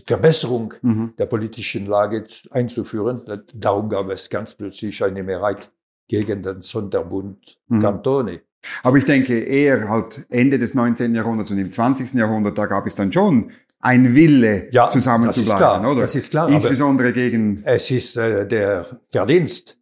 Verbesserung 0.05 0.73
Mhm. 0.81 1.13
der 1.19 1.25
politischen 1.25 1.87
Lage 1.87 2.23
zu- 2.23 2.49
einzuführen. 2.51 3.19
Darum 3.53 3.89
gab 3.89 4.09
es 4.09 4.29
ganz 4.29 4.55
plötzlich 4.55 5.03
eine 5.03 5.23
Mehrheit 5.23 5.69
gegen 6.07 6.41
den 6.41 6.61
Sonderbund 6.61 7.57
Mhm. 7.67 7.81
Kantone. 7.81 8.41
Aber 8.83 8.97
ich 8.97 9.03
denke 9.03 9.37
eher 9.43 9.89
halt 9.89 10.25
Ende 10.29 10.57
des 10.57 10.73
19. 10.73 11.13
Jahrhunderts 11.13 11.51
und 11.51 11.57
im 11.57 11.69
20. 11.71 12.17
Jahrhundert, 12.17 12.57
da 12.57 12.65
gab 12.65 12.87
es 12.87 12.95
dann 12.95 13.11
schon 13.11 13.51
ein 13.81 14.15
Wille, 14.15 14.69
Ja, 14.71 14.89
zusammen 14.89 15.25
das 15.25 15.35
zu 15.35 15.41
ist 15.41 15.47
bleiben, 15.47 15.59
klar, 15.59 15.91
oder? 15.91 16.01
das 16.01 16.15
ist 16.15 16.29
klar, 16.31 16.47
Insbesondere 16.49 17.11
gegen, 17.11 17.61
Es 17.65 17.91
ist 17.91 18.15
äh, 18.15 18.47
der 18.47 18.85
Verdienst 19.09 19.76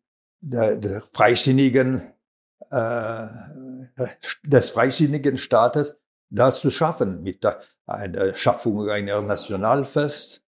der, 0.46 0.76
der 0.76 1.02
freisinnigen, 1.02 2.02
äh, 2.70 3.28
des 4.44 4.70
freisinnigen 4.70 5.38
Staates, 5.38 6.00
das 6.30 6.62
zu 6.62 6.70
schaffen 6.72 7.24
mit 7.24 7.44
der, 7.44 7.62
einer 7.86 8.34
Schaffung 8.36 8.90
einer 8.90 9.22
Nationalfest, 9.22 10.44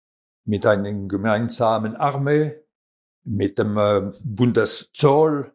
mit 0.45 0.65
einer 0.65 0.91
gemeinsamen 1.07 1.95
Armee, 1.95 2.55
mit 3.23 3.57
dem 3.59 3.77
äh, 3.77 4.11
Bundeszoll 4.23 5.53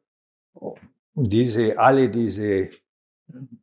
und 0.55 0.79
diese, 1.33 1.79
alle 1.79 2.09
diese, 2.09 2.71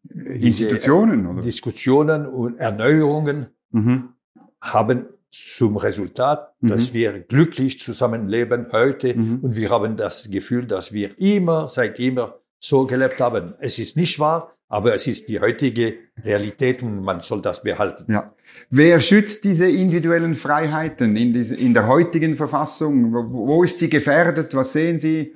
diese 0.03 0.47
Institutionen, 0.47 1.25
oder? 1.27 1.41
Diskussionen 1.41 2.25
und 2.27 2.57
Erneuerungen 2.57 3.47
Mhm. 3.71 4.13
haben 4.61 5.07
zum 5.55 5.77
Resultat, 5.77 6.53
dass 6.61 6.89
Mhm. 6.89 6.93
wir 6.93 7.19
glücklich 7.21 7.79
zusammenleben 7.79 8.67
heute 8.71 9.15
Mhm. 9.17 9.39
und 9.41 9.55
wir 9.55 9.69
haben 9.69 9.97
das 9.97 10.29
Gefühl, 10.29 10.65
dass 10.67 10.93
wir 10.93 11.17
immer, 11.19 11.69
seit 11.69 11.99
immer 11.99 12.39
so 12.59 12.85
gelebt 12.85 13.19
haben. 13.21 13.53
Es 13.59 13.77
ist 13.79 13.97
nicht 13.97 14.19
wahr, 14.19 14.55
aber 14.67 14.93
es 14.93 15.05
ist 15.07 15.29
die 15.29 15.39
heutige 15.39 15.97
Realität 16.23 16.81
und 16.81 17.01
man 17.01 17.21
soll 17.21 17.41
das 17.41 17.61
behalten. 17.63 18.11
Ja. 18.11 18.33
Wer 18.69 18.99
schützt 19.01 19.43
diese 19.43 19.69
individuellen 19.69 20.33
Freiheiten 20.35 21.15
in, 21.15 21.33
diese, 21.33 21.55
in 21.55 21.73
der 21.73 21.87
heutigen 21.87 22.35
Verfassung? 22.35 23.13
Wo, 23.13 23.63
ist 23.63 23.79
sie 23.79 23.89
gefährdet? 23.89 24.55
Was 24.55 24.73
sehen 24.73 24.97
Sie? 24.99 25.35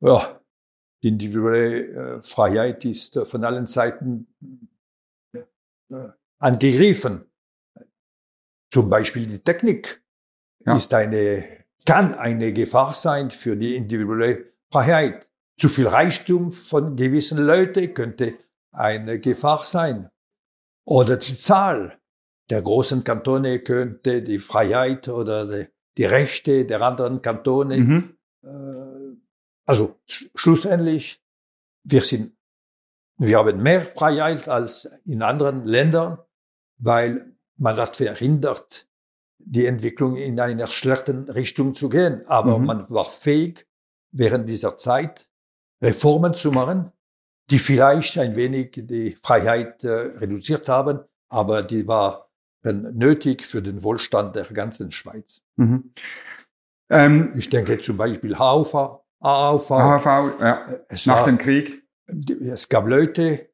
Ja, 0.00 0.40
die 1.02 1.08
individuelle 1.08 2.18
äh, 2.18 2.22
Freiheit 2.22 2.84
ist 2.84 3.16
äh, 3.16 3.24
von 3.24 3.44
allen 3.44 3.66
Seiten 3.66 4.26
äh, 5.34 6.08
angegriffen. 6.38 7.24
Zum 8.74 8.90
Beispiel 8.90 9.26
die 9.28 9.38
Technik 9.38 10.02
Ja. 10.66 10.74
ist 10.74 10.92
eine, 10.94 11.44
kann 11.86 12.12
eine 12.14 12.52
Gefahr 12.52 12.92
sein 12.92 13.30
für 13.30 13.56
die 13.56 13.76
individuelle 13.76 14.46
Freiheit. 14.72 15.30
Zu 15.56 15.68
viel 15.68 15.86
Reichtum 15.86 16.50
von 16.50 16.96
gewissen 16.96 17.38
Leuten 17.38 17.94
könnte 17.94 18.34
eine 18.72 19.20
Gefahr 19.20 19.64
sein. 19.64 20.10
Oder 20.84 21.16
die 21.18 21.38
Zahl 21.38 22.00
der 22.50 22.62
großen 22.62 23.04
Kantone 23.04 23.60
könnte 23.60 24.22
die 24.22 24.40
Freiheit 24.40 25.08
oder 25.08 25.46
die, 25.46 25.68
die 25.96 26.06
Rechte 26.06 26.64
der 26.64 26.82
anderen 26.82 27.22
Kantone 27.22 27.76
Mhm. 27.78 28.16
äh, 28.42 29.16
also 29.66 30.00
sch 30.06 30.30
schlussendlich, 30.34 31.22
wir 31.84 32.02
sind, 32.02 32.36
wir 33.18 33.38
haben 33.38 33.62
mehr 33.62 33.82
Freiheit 33.82 34.48
als 34.48 34.90
in 35.04 35.22
anderen 35.22 35.64
Ländern, 35.64 36.18
weil 36.78 37.33
man 37.56 37.76
hat 37.76 37.96
verhindert, 37.96 38.86
die 39.38 39.66
Entwicklung 39.66 40.16
in 40.16 40.40
einer 40.40 40.66
schlechten 40.66 41.28
Richtung 41.28 41.74
zu 41.74 41.88
gehen. 41.88 42.26
Aber 42.26 42.58
Mhm. 42.58 42.66
man 42.66 42.90
war 42.90 43.04
fähig, 43.04 43.66
während 44.12 44.48
dieser 44.48 44.76
Zeit 44.76 45.28
Reformen 45.82 46.34
zu 46.34 46.50
machen, 46.50 46.92
die 47.50 47.58
vielleicht 47.58 48.16
ein 48.18 48.36
wenig 48.36 48.70
die 48.74 49.16
Freiheit 49.22 49.84
äh, 49.84 49.90
reduziert 49.90 50.68
haben, 50.68 51.00
aber 51.28 51.62
die 51.62 51.86
waren 51.86 52.22
nötig 52.96 53.44
für 53.44 53.60
den 53.60 53.82
Wohlstand 53.82 54.34
der 54.36 54.44
ganzen 54.46 54.90
Schweiz. 54.92 55.42
Mhm. 55.56 55.92
Ähm, 56.90 57.32
Ich 57.36 57.50
denke 57.50 57.78
zum 57.80 57.96
Beispiel 57.98 58.34
AOV, 58.34 58.74
AOV, 59.20 59.70
AHV, 59.70 60.40
ja, 60.40 60.66
es, 60.88 61.04
nach 61.06 61.16
war, 61.18 61.24
dem 61.26 61.38
Krieg. 61.38 61.82
es 62.06 62.68
gab 62.68 62.86
Leute, 62.86 63.50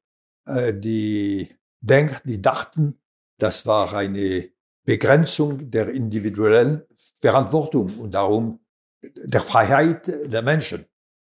äh, 0.47 0.73
die, 0.75 1.57
denk, 1.81 2.21
die 2.25 2.41
dachten, 2.43 3.00
das 3.43 3.67
war 3.67 3.93
eine 3.95 4.51
Begrenzung 4.85 5.71
der 5.71 5.89
individuellen 5.91 6.83
Verantwortung 7.21 7.99
und 7.99 8.15
darum 8.15 8.61
der 9.03 9.41
Freiheit 9.41 10.07
der 10.33 10.43
Menschen. 10.43 10.87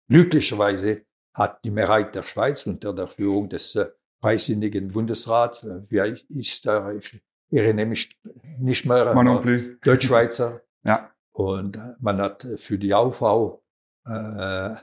Glücklicherweise 0.10 1.02
hat 1.34 1.64
die 1.66 1.72
Mehrheit 1.72 2.16
der 2.16 2.24
Schweiz 2.24 2.66
unter 2.66 2.94
der 2.94 3.08
Führung 3.08 3.50
des 3.50 3.76
äh, 3.76 3.88
freisinnigen 4.22 4.88
Bundesrats, 4.92 5.64
äh, 5.64 5.82
wie 5.90 6.40
ist 6.40 6.66
er, 6.66 6.96
ich 6.96 7.22
erinnere 7.52 7.86
mich 7.86 8.18
nicht 8.60 8.86
mehr, 8.86 9.14
plus. 9.42 9.80
Deutschschweizer, 9.84 10.62
Ja. 10.84 11.12
und 11.34 11.78
man 12.00 12.20
hat 12.22 12.48
für 12.56 12.78
die 12.78 12.94
AV 12.94 13.62
äh, 14.08 14.76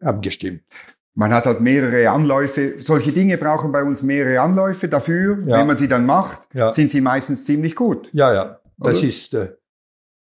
abgestimmt. 0.00 0.62
Man 1.18 1.32
hat 1.34 1.46
halt 1.46 1.60
mehrere 1.60 2.08
Anläufe. 2.10 2.74
Solche 2.78 3.10
Dinge 3.10 3.36
brauchen 3.38 3.72
bei 3.72 3.82
uns 3.82 4.04
mehrere 4.04 4.40
Anläufe 4.40 4.88
dafür. 4.88 5.38
Ja. 5.46 5.58
Wenn 5.58 5.66
man 5.66 5.76
sie 5.76 5.88
dann 5.88 6.06
macht, 6.06 6.46
Ja. 6.54 6.72
sind 6.72 6.92
sie 6.92 7.00
meistens 7.00 7.44
ziemlich 7.44 7.74
gut. 7.74 8.08
Ja, 8.12 8.32
ja, 8.32 8.60
das 8.76 8.98
Oder? 9.00 9.08
ist 9.08 9.34
äh, 9.34 9.48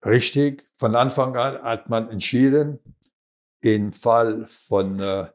richtig. 0.06 0.66
Von 0.76 0.96
Anfang 0.96 1.36
an 1.36 1.62
hat 1.62 1.90
man 1.90 2.08
entschieden, 2.08 2.78
im 3.60 3.92
Fall 3.92 4.46
von, 4.46 4.98
äh, 4.98 5.26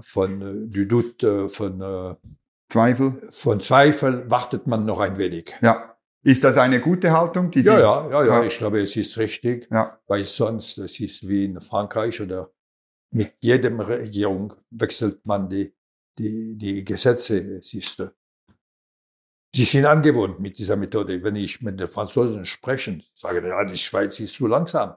von 0.00 0.42
äh, 0.42 0.68
du 0.68 0.84
Doute, 0.86 1.44
äh, 1.44 1.48
von, 1.48 1.80
äh, 1.80 2.16
Zweifel. 2.68 3.12
von 3.30 3.60
Zweifel, 3.60 4.28
wartet 4.28 4.66
man 4.66 4.86
noch 4.86 4.98
ein 4.98 5.18
wenig. 5.18 5.54
Ja. 5.62 5.94
Ist 6.24 6.42
das 6.42 6.56
eine 6.58 6.80
gute 6.80 7.12
Haltung? 7.12 7.52
Die 7.52 7.60
ja, 7.60 7.78
ja, 7.78 8.10
ja, 8.10 8.24
Ja. 8.24 8.42
ich 8.42 8.58
glaube, 8.58 8.80
es 8.82 8.96
ist 8.96 9.16
richtig, 9.18 9.68
ja. 9.70 10.00
weil 10.08 10.24
sonst, 10.24 10.78
es 10.78 10.98
ist 10.98 11.28
wie 11.28 11.44
in 11.44 11.60
Frankreich 11.60 12.20
oder 12.20 12.50
mit 13.12 13.34
jedem 13.40 13.80
Regierung 13.80 14.54
wechselt 14.70 15.26
man 15.26 15.48
die, 15.48 15.74
die, 16.18 16.56
die 16.56 16.84
Gesetze. 16.84 17.56
Es 17.58 17.74
ist, 17.74 18.00
äh, 18.00 18.10
sie 19.54 19.64
sind 19.64 19.86
angewohnt 19.86 20.40
mit 20.40 20.58
dieser 20.58 20.76
Methode. 20.76 21.22
Wenn 21.22 21.36
ich 21.36 21.60
mit 21.62 21.78
den 21.80 21.88
Franzosen 21.88 22.44
spreche, 22.44 23.00
sage 23.14 23.46
ja, 23.46 23.64
die 23.64 23.76
Schweiz 23.76 24.20
ist 24.20 24.34
zu 24.34 24.46
langsam. 24.46 24.94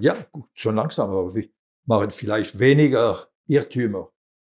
Ja, 0.00 0.14
gut, 0.30 0.48
zu 0.54 0.70
langsam, 0.70 1.10
aber 1.10 1.34
wir 1.34 1.48
machen 1.86 2.10
vielleicht 2.10 2.58
weniger 2.58 3.28
Irrtümer. 3.48 4.12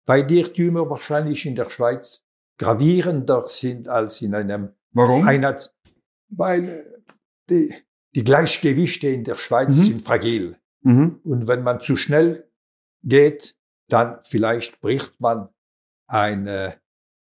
Weil 0.05 0.27
die 0.27 0.39
Irrtümer 0.39 0.89
wahrscheinlich 0.89 1.45
in 1.45 1.55
der 1.55 1.69
Schweiz 1.69 2.25
gravierender 2.59 3.47
sind 3.47 3.87
als 3.87 4.21
in 4.21 4.35
einem 4.35 4.73
Warum? 4.91 5.25
Einheit, 5.27 5.73
weil 6.29 6.67
äh, 6.69 6.83
die, 7.49 7.73
die 8.15 8.23
Gleichgewichte 8.23 9.07
in 9.07 9.23
der 9.23 9.37
Schweiz 9.37 9.77
Mhm. 9.77 9.81
sind 9.83 10.01
fragil. 10.01 10.57
Mhm. 10.81 11.21
Und 11.23 11.47
wenn 11.47 11.63
man 11.63 11.79
zu 11.79 11.95
schnell 11.95 12.51
geht, 13.03 13.55
dann 13.89 14.17
vielleicht 14.23 14.79
bricht 14.81 15.19
man 15.19 15.49
eine, 16.07 16.75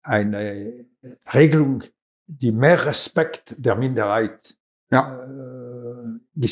eine 0.04 0.86
Regelung, 1.34 1.84
die 2.28 2.52
mehr 2.52 2.86
Respekt 2.86 3.56
der 3.58 3.76
Minderheit 3.76 4.56
Ja. 4.92 5.24
äh, 5.24 6.48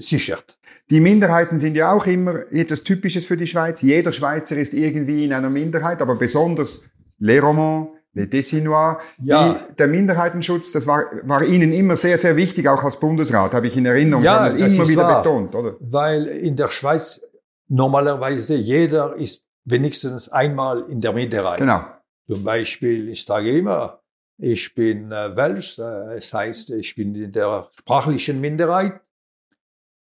sichert. 0.00 0.58
Die 0.90 1.00
Minderheiten 1.00 1.58
sind 1.58 1.74
ja 1.74 1.90
auch 1.92 2.06
immer 2.06 2.50
etwas 2.52 2.84
Typisches 2.84 3.26
für 3.26 3.36
die 3.36 3.46
Schweiz. 3.46 3.82
Jeder 3.82 4.12
Schweizer 4.12 4.56
ist 4.56 4.72
irgendwie 4.72 5.24
in 5.24 5.32
einer 5.32 5.50
Minderheit, 5.50 6.00
aber 6.00 6.14
besonders 6.14 6.82
les 7.18 7.42
Romands, 7.42 7.90
les 8.12 8.30
Tessinois. 8.30 8.98
Ja. 9.22 9.54
Die, 9.54 9.74
der 9.76 9.88
Minderheitenschutz, 9.88 10.70
das 10.72 10.86
war, 10.86 11.04
war 11.24 11.44
Ihnen 11.44 11.72
immer 11.72 11.96
sehr, 11.96 12.18
sehr 12.18 12.36
wichtig, 12.36 12.68
auch 12.68 12.84
als 12.84 13.00
Bundesrat, 13.00 13.52
habe 13.52 13.66
ich 13.66 13.76
in 13.76 13.84
Erinnerung. 13.86 14.22
Ja, 14.22 14.48
Sie 14.48 14.58
haben 14.62 14.64
das, 14.64 14.76
das 14.76 14.76
immer 14.76 14.88
wieder 14.88 15.02
wahr. 15.02 15.22
betont, 15.22 15.54
oder? 15.56 15.76
Weil 15.80 16.26
in 16.28 16.54
der 16.54 16.68
Schweiz 16.68 17.20
normalerweise 17.68 18.54
jeder 18.54 19.14
ist 19.16 19.46
wenigstens 19.64 20.28
einmal 20.28 20.84
in 20.88 21.00
der 21.00 21.12
Minderheit. 21.12 21.58
Genau. 21.58 21.84
Zum 22.26 22.42
Beispiel, 22.42 23.08
ich 23.08 23.24
sage 23.24 23.58
immer, 23.58 24.02
ich 24.38 24.74
bin 24.74 25.12
äh, 25.12 25.34
Welsch, 25.36 25.78
äh, 25.78 26.16
es 26.16 26.32
heißt, 26.32 26.70
ich 26.70 26.94
bin 26.94 27.14
in 27.14 27.32
der 27.32 27.70
sprachlichen 27.78 28.40
Minderheit. 28.40 29.00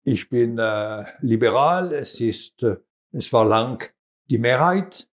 Ich 0.03 0.29
bin 0.29 0.57
äh, 0.57 1.03
liberal, 1.21 1.93
es 1.93 2.19
ist, 2.21 2.63
äh, 2.63 2.77
es 3.11 3.31
war 3.33 3.45
lang 3.45 3.91
die 4.29 4.37
Mehrheit. 4.37 5.07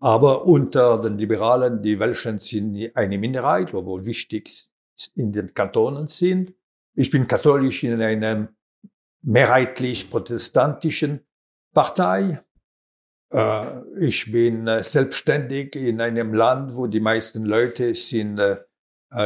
Aber 0.00 0.46
unter 0.46 1.00
den 1.00 1.18
Liberalen, 1.18 1.82
die 1.82 1.98
Welschen 1.98 2.38
sind 2.38 2.90
eine 2.94 3.18
Minderheit, 3.18 3.72
obwohl 3.72 4.04
wichtig 4.04 4.50
in 5.14 5.32
den 5.32 5.54
Kantonen 5.54 6.08
sind. 6.08 6.52
Ich 6.94 7.10
bin 7.10 7.26
katholisch 7.26 7.84
in 7.84 8.00
einem 8.00 8.48
mehrheitlich 9.22 10.10
protestantischen 10.10 11.20
Partei. 11.74 12.42
Äh, 13.30 13.82
ich 13.98 14.30
bin 14.32 14.66
äh, 14.66 14.82
selbstständig 14.82 15.76
in 15.76 16.00
einem 16.00 16.32
Land, 16.32 16.74
wo 16.76 16.86
die 16.86 17.00
meisten 17.00 17.44
Leute 17.44 17.94
sind 17.94 18.38
äh, 18.38 18.56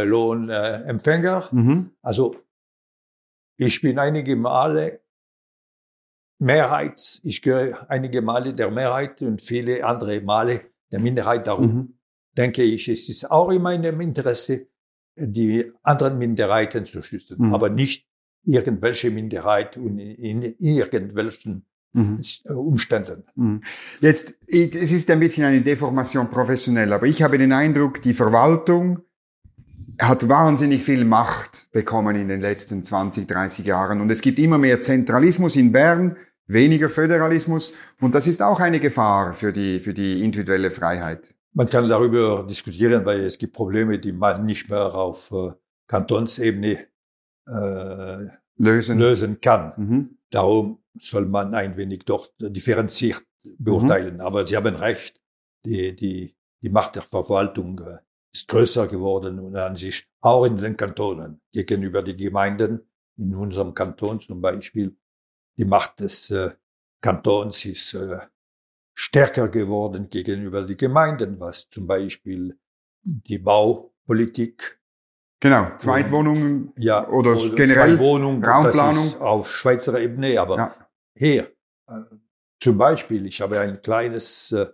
Lohnempfänger. 0.05 1.49
Mhm. 1.53 1.91
Also 2.03 2.37
ich 3.59 3.81
bin 3.81 3.99
einige 3.99 4.35
Male 4.37 5.01
Mehrheit, 6.41 7.21
ich 7.25 7.43
gehöre 7.43 7.91
einige 7.91 8.23
Male 8.23 8.55
der 8.55 8.71
Mehrheit 8.71 9.23
und 9.23 9.43
viele 9.43 9.85
andere 9.85 10.21
Male 10.21 10.61
der 10.93 11.01
Minderheit. 11.01 11.47
Darum 11.47 11.67
Mhm. 11.67 11.99
denke 12.37 12.63
ich, 12.63 12.89
es 12.89 13.09
ist 13.09 13.31
auch 13.31 13.51
in 13.51 13.63
meinem 13.63 14.01
Interesse, 14.01 14.69
die 15.17 15.73
anderen 15.83 16.17
Minderheiten 16.19 16.85
zu 16.85 17.03
schützen, 17.03 17.37
Mhm. 17.39 17.55
aber 17.55 17.71
nicht 17.71 18.07
irgendwelche 18.45 19.11
Minderheit 19.11 19.77
und 19.77 19.99
in 19.99 20.43
irgendwelchen 20.43 21.67
Mhm. 21.93 22.21
äh, 22.45 22.53
Umständen. 22.53 23.25
Mhm. 23.35 23.63
Jetzt, 24.01 24.39
es 24.47 24.93
ist 24.93 25.11
ein 25.11 25.21
bisschen 25.21 25.45
eine 25.45 25.61
Deformation 25.63 26.31
professionell, 26.31 26.93
aber 26.93 27.07
ich 27.07 27.23
habe 27.23 27.39
den 27.39 27.53
Eindruck, 27.53 28.03
die 28.03 28.15
Verwaltung 28.15 29.01
hat 30.01 30.29
wahnsinnig 30.29 30.83
viel 30.85 31.05
Macht 31.05 31.71
bekommen 31.73 32.15
in 32.17 32.29
den 32.29 32.41
letzten 32.41 32.85
20, 32.85 33.27
30 33.27 33.67
Jahren. 33.67 34.01
Und 34.01 34.11
es 34.11 34.21
gibt 34.21 34.39
immer 34.39 34.59
mehr 34.59 34.81
Zentralismus 34.81 35.57
in 35.57 35.73
Bern, 35.73 36.17
weniger 36.47 36.89
Föderalismus. 36.89 37.75
Und 38.01 38.15
das 38.15 38.27
ist 38.27 38.41
auch 38.41 38.61
eine 38.61 38.81
Gefahr 38.81 39.35
für 39.35 39.53
die, 39.53 39.81
für 39.81 39.95
die 39.95 40.23
individuelle 40.23 40.71
Freiheit. 40.71 41.35
Man 41.53 41.69
kann 41.69 41.89
darüber 41.89 42.47
diskutieren, 42.49 43.05
weil 43.05 43.21
es 43.21 43.39
gibt 43.39 43.55
Probleme, 43.55 43.99
die 43.99 44.13
man 44.13 44.47
nicht 44.47 44.71
mehr 44.71 44.95
auf 44.95 45.33
äh, 45.33 45.51
Kantonsebene 45.89 46.87
äh, 47.49 48.27
Lösen. 48.59 48.99
lösen 48.99 49.41
kann. 49.41 49.73
Mhm. 49.77 50.19
Darum 50.31 50.79
soll 51.01 51.27
man 51.27 51.55
ein 51.55 51.77
wenig 51.77 52.01
dort 52.05 52.35
differenziert 52.39 53.25
beurteilen. 53.59 54.21
Aber 54.21 54.47
Sie 54.47 54.57
haben 54.57 54.77
recht, 54.77 55.21
die, 55.65 55.95
die, 55.95 56.37
die 56.63 56.71
Macht 56.71 56.97
der 56.97 57.03
Verwaltung 57.03 57.81
äh, 57.81 57.99
ist 58.33 58.49
größer 58.49 58.89
geworden 58.89 59.39
und 59.39 59.57
an 59.57 59.77
sich 59.77 60.09
auch 60.21 60.45
in 60.45 60.57
den 60.57 60.77
Kantonen 60.77 61.41
gegenüber 61.53 62.03
den 62.03 62.17
Gemeinden. 62.17 62.89
In 63.17 63.35
unserem 63.35 63.75
Kanton 63.75 64.21
zum 64.21 64.41
Beispiel, 64.41 64.97
die 65.57 65.65
Macht 65.65 66.01
des 66.01 66.31
äh, 66.31 66.53
Kantons 67.01 67.65
ist 67.65 67.95
äh, 67.95 68.19
stärker 68.95 69.49
geworden 69.49 70.09
gegenüber 70.09 70.63
den 70.63 70.77
Gemeinden, 70.77 71.41
was 71.41 71.69
zum 71.69 71.87
Beispiel 71.87 72.59
die 73.03 73.39
Baupolitik 73.39 74.79
Genau. 75.41 75.71
Zweitwohnungen 75.77 76.73
ja, 76.77 77.09
oder 77.09 77.37
zwei 77.37 77.55
generell 77.55 77.99
Wohnungen, 77.99 78.45
Raumplanung. 78.45 79.21
Auf 79.21 79.51
Schweizer 79.55 79.99
Ebene, 80.01 80.41
aber 80.41 80.57
Ja. 80.57 80.88
Hier, 81.19 81.53
äh, 81.89 82.03
zum 82.63 82.79
Beispiel, 82.79 83.27
ich 83.27 83.41
habe 83.41 83.61
ein 83.61 83.81
kleines 83.83 84.53
äh, 84.53 84.67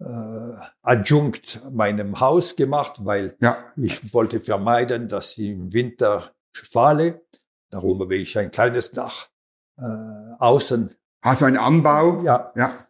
äh, 0.00 0.56
Adjunkt 0.82 1.60
meinem 1.72 2.18
Haus 2.20 2.56
gemacht, 2.56 3.04
weil 3.04 3.36
Ja. 3.40 3.72
ich 3.76 4.12
wollte 4.12 4.40
vermeiden, 4.40 5.08
dass 5.08 5.38
ich 5.38 5.48
im 5.50 5.72
Winter 5.72 6.34
falle. 6.54 7.22
Darum 7.70 8.00
habe 8.00 8.16
ich 8.16 8.36
ein 8.38 8.50
kleines 8.50 8.90
Dach 8.90 9.28
äh, 9.78 9.82
außen. 10.38 10.94
Also 11.22 11.44
ein 11.46 11.56
Anbau. 11.56 12.22
Ja, 12.22 12.52
Ja. 12.56 12.86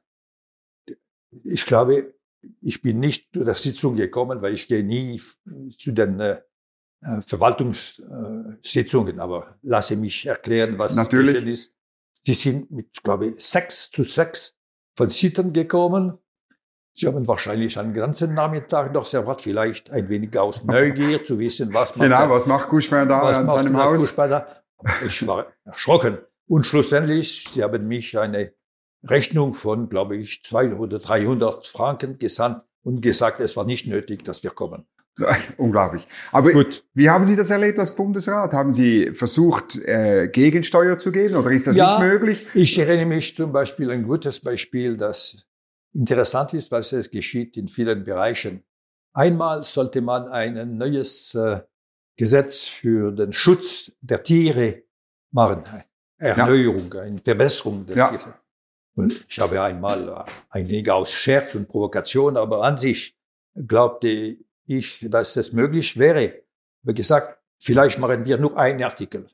ich 1.45 1.67
glaube, 1.67 2.15
ich 2.61 2.83
bin 2.83 2.99
nicht 2.99 3.33
zu 3.33 3.45
der 3.45 3.55
Sitzung 3.55 3.95
gekommen, 3.97 4.43
weil 4.43 4.55
ich 4.55 4.67
gehe 4.67 4.83
nie 4.83 5.21
zu 5.79 5.93
den 5.93 6.19
äh, 6.19 6.41
äh, 7.03 7.23
Verwaltungssitzungen, 7.23 9.21
aber 9.21 9.57
lasse 9.63 9.97
mich 9.97 10.27
erklären, 10.27 10.79
was 10.79 10.97
Natürlich. 10.97 11.35
geschehen 11.35 11.49
ist. 11.49 11.75
Sie 12.25 12.35
sind 12.35 12.71
mit, 12.71 13.03
glaube 13.03 13.29
ich, 13.29 13.45
sechs 13.45 13.91
zu 13.91 14.05
sechs 14.05 14.57
von 14.97 15.11
Sitten 15.11 15.53
gekommen. 15.53 16.19
Sie 16.95 17.07
haben 17.07 17.27
wahrscheinlich 17.27 17.79
einen 17.79 17.95
ganzen 17.95 18.35
Nachmittag 18.35 18.93
noch 18.93 19.07
servat, 19.07 19.41
vielleicht 19.41 19.91
ein 19.91 20.09
wenig 20.09 20.37
aus 20.39 20.65
Neugier 20.65 21.25
zu 21.25 21.39
wissen, 21.39 21.73
was 21.73 21.97
man 21.97 22.11
Genau. 22.11 22.29
Was 22.29 22.47
macht 22.47 22.69
Guschmer 22.69 23.07
da 23.07 23.23
was 23.23 23.39
an 23.39 23.47
macht 23.47 23.57
seinem 23.57 23.77
Haus? 23.77 24.15
Ich 25.07 25.27
war 25.27 25.47
erschrocken. 25.65 26.19
Und 26.47 26.67
schlussendlich, 26.67 27.49
sie 27.51 27.63
haben 27.63 27.89
mich 27.89 28.19
eine 28.19 28.53
Rechnung 29.05 29.55
von, 29.55 29.89
glaube 29.89 30.17
ich, 30.17 30.45
200 30.45 30.79
oder 30.79 30.99
300 30.99 31.67
Franken 31.67 32.19
gesandt 32.19 32.65
und 32.83 33.01
gesagt, 33.01 33.41
es 33.41 33.57
war 33.57 33.65
nicht 33.65 33.87
nötig, 33.87 34.25
dass 34.25 34.43
wir 34.43 34.51
kommen. 34.51 34.87
Unglaublich. 35.59 36.07
Aber 36.33 36.53
Gut. 36.53 36.85
wie 36.95 37.11
haben 37.11 37.27
Sie 37.27 37.37
das 37.37 37.51
erlebt 37.51 37.79
als 37.79 37.95
Bundesrat? 37.95 38.53
Haben 38.53 38.73
Sie 38.73 39.13
versucht, 39.13 39.77
äh, 39.77 40.29
Gegensteuer 40.29 40.97
zu 40.99 41.13
geben 41.13 41.37
oder 41.37 41.51
ist 41.51 41.67
das 41.67 41.77
Ja. 41.77 41.99
nicht 41.99 42.09
möglich? 42.11 42.47
Ich 42.55 42.79
erinnere 42.79 43.07
mich 43.07 43.37
zum 43.37 43.53
Beispiel 43.53 43.91
ein 43.91 44.05
gutes 44.05 44.41
Beispiel, 44.41 44.97
das 44.97 45.47
interessant 45.95 46.55
ist, 46.55 46.71
weil 46.73 46.81
es 46.81 47.11
geschieht 47.11 47.57
in 47.59 47.69
vielen 47.69 48.05
Bereichen. 48.05 48.65
Einmal 49.13 49.63
sollte 49.65 50.01
man 50.01 50.29
ein 50.29 50.79
neues 50.79 51.35
äh, 51.35 51.61
Gesetz 52.17 52.63
für 52.63 53.13
den 53.13 53.33
Schutz 53.35 53.93
der 54.01 54.23
Tiere 54.23 54.83
machen. 55.31 55.63
Erneuerung, 56.19 56.93
eine 56.95 57.19
Verbesserung 57.19 57.85
des 57.85 57.97
Ja. 57.97 58.09
Gesetzes. 58.09 58.41
Und 58.95 59.25
ich 59.29 59.39
habe 59.41 59.61
einmal 59.63 60.25
ein 60.51 60.69
wenig 60.69 60.91
aus 60.91 61.13
Scherz 61.13 61.55
und 61.55 61.69
Provokation, 61.69 62.37
aber 62.37 62.63
an 62.63 62.79
sich 62.79 63.17
glaubte 63.55 64.37
ich, 64.67 65.07
dass 65.11 65.37
es 65.37 65.53
möglich 65.53 65.99
wäre. 65.99 66.43
Habe 66.83 66.95
gesagt, 66.95 67.39
vielleicht 67.61 67.99
machen 67.99 68.25
wir 68.25 68.39
nur 68.39 68.57
einen 68.59 68.83
Artikel. 68.83 69.27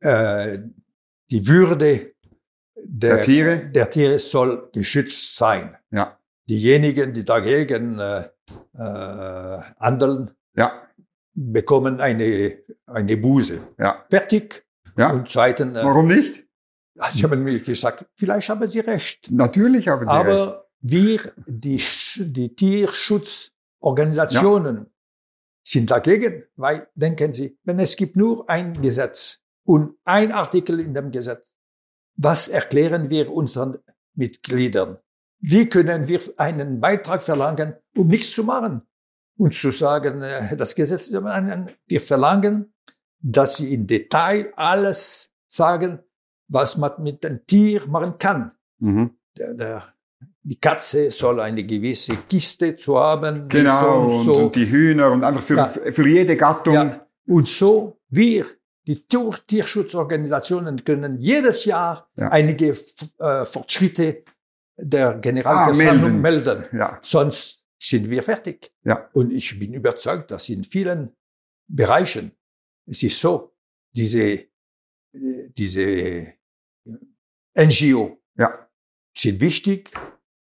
Äh, 0.00 0.58
die 1.30 1.46
Würde 1.46 1.76
der, 2.76 3.16
Der 3.16 3.20
Tiere? 3.22 3.66
der 3.70 3.90
Tiere 3.90 4.18
soll 4.18 4.70
geschützt 4.72 5.36
sein. 5.36 5.76
Ja. 5.90 6.18
Diejenigen, 6.48 7.12
die 7.12 7.24
dagegen 7.24 7.98
äh, 7.98 8.28
äh, 8.74 9.60
handeln, 9.78 10.30
Ja. 10.56 10.88
bekommen 11.34 12.00
eine, 12.00 12.58
eine 12.86 13.16
Buße. 13.16 13.60
Ja. 13.78 14.04
Fertig. 14.10 14.64
Ja. 14.96 15.12
Und 15.12 15.28
zweitens, 15.28 15.76
äh, 15.76 15.84
Warum 15.84 16.08
nicht? 16.08 16.44
sie 17.12 17.22
haben 17.22 17.42
mir 17.44 17.60
gesagt, 17.60 18.06
vielleicht 18.16 18.48
haben 18.48 18.68
sie 18.68 18.80
recht. 18.80 19.30
Natürlich 19.30 19.88
haben 19.88 20.06
Sie 20.08 20.14
recht. 20.14 20.26
Aber 20.26 20.66
wir, 20.80 21.20
die, 21.46 21.78
Sch- 21.78 22.24
die 23.82 23.94
Tierschutzorganisationen, 23.94 24.86
sind 25.62 25.90
dagegen, 25.90 26.44
weil, 26.56 26.88
denken 26.94 27.32
Sie, 27.32 27.58
wenn 27.64 27.78
es 27.78 27.96
gibt 27.96 28.16
nur 28.16 28.48
ein 28.48 28.80
Gesetz 28.80 29.40
und 29.64 29.96
ein 30.04 30.32
Artikel 30.32 30.80
in 30.80 30.94
dem 30.94 31.10
Gesetz, 31.10 31.52
was 32.16 32.48
erklären 32.48 33.10
wir 33.10 33.30
unseren 33.30 33.78
Mitgliedern? 34.14 34.98
Wie 35.38 35.68
können 35.68 36.08
wir 36.08 36.20
einen 36.36 36.80
Beitrag 36.80 37.22
verlangen, 37.22 37.74
um 37.96 38.08
nichts 38.08 38.32
zu 38.32 38.44
machen? 38.44 38.82
Und 39.36 39.54
zu 39.54 39.70
sagen, 39.70 40.22
äh, 40.22 40.56
das 40.56 40.74
Gesetz, 40.74 41.10
wir 41.10 42.00
verlangen, 42.00 42.74
dass 43.22 43.56
sie 43.56 43.72
im 43.72 43.86
Detail 43.86 44.52
alles 44.56 45.32
sagen, 45.46 46.00
was 46.48 46.76
man 46.76 47.02
mit 47.02 47.22
dem 47.22 47.46
Tier 47.46 47.86
machen 47.86 48.18
kann 48.18 48.52
Mhm. 48.80 49.10
der, 49.36 49.54
der, 49.54 49.94
die 50.42 50.56
Katze 50.58 51.10
soll 51.10 51.40
eine 51.40 51.64
gewisse 51.64 52.16
Kiste 52.28 52.74
zu 52.76 52.98
haben. 52.98 53.46
Genau, 53.48 54.06
und, 54.06 54.24
so. 54.24 54.34
und 54.36 54.54
die 54.54 54.66
Hühner 54.68 55.12
und 55.12 55.22
einfach 55.24 55.42
für, 55.42 55.56
Ja. 55.56 55.66
für 55.66 56.08
jede 56.08 56.36
Gattung. 56.36 56.74
ja. 56.74 57.06
Und 57.26 57.46
so, 57.46 58.00
wir, 58.08 58.46
die 58.86 59.06
Tier- 59.06 59.38
Tierschutzorganisationen, 59.46 60.82
können 60.84 61.18
jedes 61.20 61.64
Jahr 61.66 62.10
Ja. 62.16 62.28
einige 62.30 62.76
äh, 63.18 63.44
Fortschritte 63.44 64.24
der 64.76 65.14
Generalversammlung 65.18 66.12
Ah, 66.12 66.18
melden. 66.18 66.66
melden. 66.72 66.98
Sonst 67.02 67.62
sind 67.78 68.08
wir 68.08 68.22
fertig. 68.22 68.72
Ja. 68.84 69.08
Und 69.12 69.30
ich 69.32 69.58
bin 69.58 69.74
überzeugt, 69.74 70.30
dass 70.30 70.48
in 70.48 70.64
vielen 70.64 71.14
Bereichen 71.68 72.32
es 72.86 73.02
ist 73.02 73.20
so, 73.20 73.52
diese, 73.94 74.22
äh, 74.32 74.46
diese 75.56 75.82
äh, 75.82 76.32
NGO 77.54 78.16
sind 79.16 79.40
wichtig, 79.40 79.90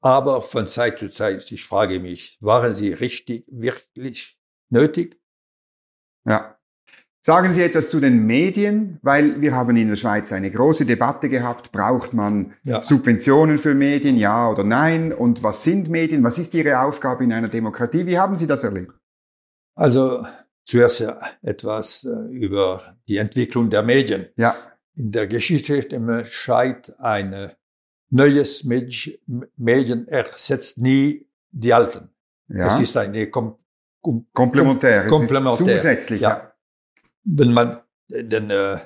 Aber 0.05 0.43
von 0.43 0.67
Zeit 0.67 0.99
zu 0.99 1.09
Zeit, 1.09 1.51
ich 1.51 1.65
frage 1.65 1.99
mich, 1.99 2.37
waren 2.43 2.75
sie 2.75 2.93
richtig, 2.93 3.47
wirklich 3.49 4.39
nötig? 4.69 5.19
Ja. 6.29 6.59
Sagen 7.23 7.55
Sie 7.55 7.63
etwas 7.63 7.89
zu 7.89 8.01
den 8.01 8.27
Medien, 8.27 8.99
weil 9.01 9.41
wir 9.41 9.55
haben 9.55 9.75
in 9.77 9.89
der 9.89 9.97
Schweiz 9.97 10.31
eine 10.31 10.51
große 10.51 10.85
Debatte 10.85 11.31
gehabt. 11.31 11.73
Braucht 11.73 12.13
man 12.13 12.53
ja. 12.65 12.83
Subventionen 12.83 13.57
für 13.57 13.75
Medien, 13.75 14.19
ja 14.19 14.51
oder 14.51 14.63
nein? 14.63 15.11
Und 15.11 15.43
was 15.43 15.65
sind 15.65 15.89
Medien? 15.89 16.23
Was 16.23 16.37
ist 16.37 16.53
Ihre 16.53 16.81
Aufgabe 16.81 17.25
in 17.25 17.33
einer 17.33 17.49
Demokratie? 17.49 18.05
Wie 18.05 18.19
haben 18.19 18.37
Sie 18.37 18.47
das 18.47 18.63
erlebt? 18.63 18.93
Also 19.75 20.27
zuerst 20.67 21.03
etwas 21.41 22.05
äh, 22.05 22.31
über 22.31 22.99
die 23.09 23.17
Entwicklung 23.17 23.71
der 23.71 23.83
Medien. 23.83 24.27
Ja. 24.37 24.55
In 24.95 25.13
der 25.13 25.27
Geschichte 25.27 25.81
der 25.81 26.27
Schweiz 26.27 26.91
ein 26.99 27.53
neues 28.11 28.65
Medien 28.65 30.09
ersetzt 30.09 30.79
nie 30.79 31.27
die 31.51 31.73
alten. 31.73 32.11
Ja. 32.49 32.67
Es 32.67 32.79
ist 32.79 32.97
eine 32.97 33.31
Kom 33.31 33.59
Kom 34.01 34.27
Komplementär. 34.35 35.07
Komplementär. 35.07 35.77
zusätzlich, 35.79 36.21
ja. 36.21 36.29
ja. 36.29 36.53
Wenn 37.25 37.53
man 37.55 37.81
den, 38.09 38.51
äh, 38.51 38.79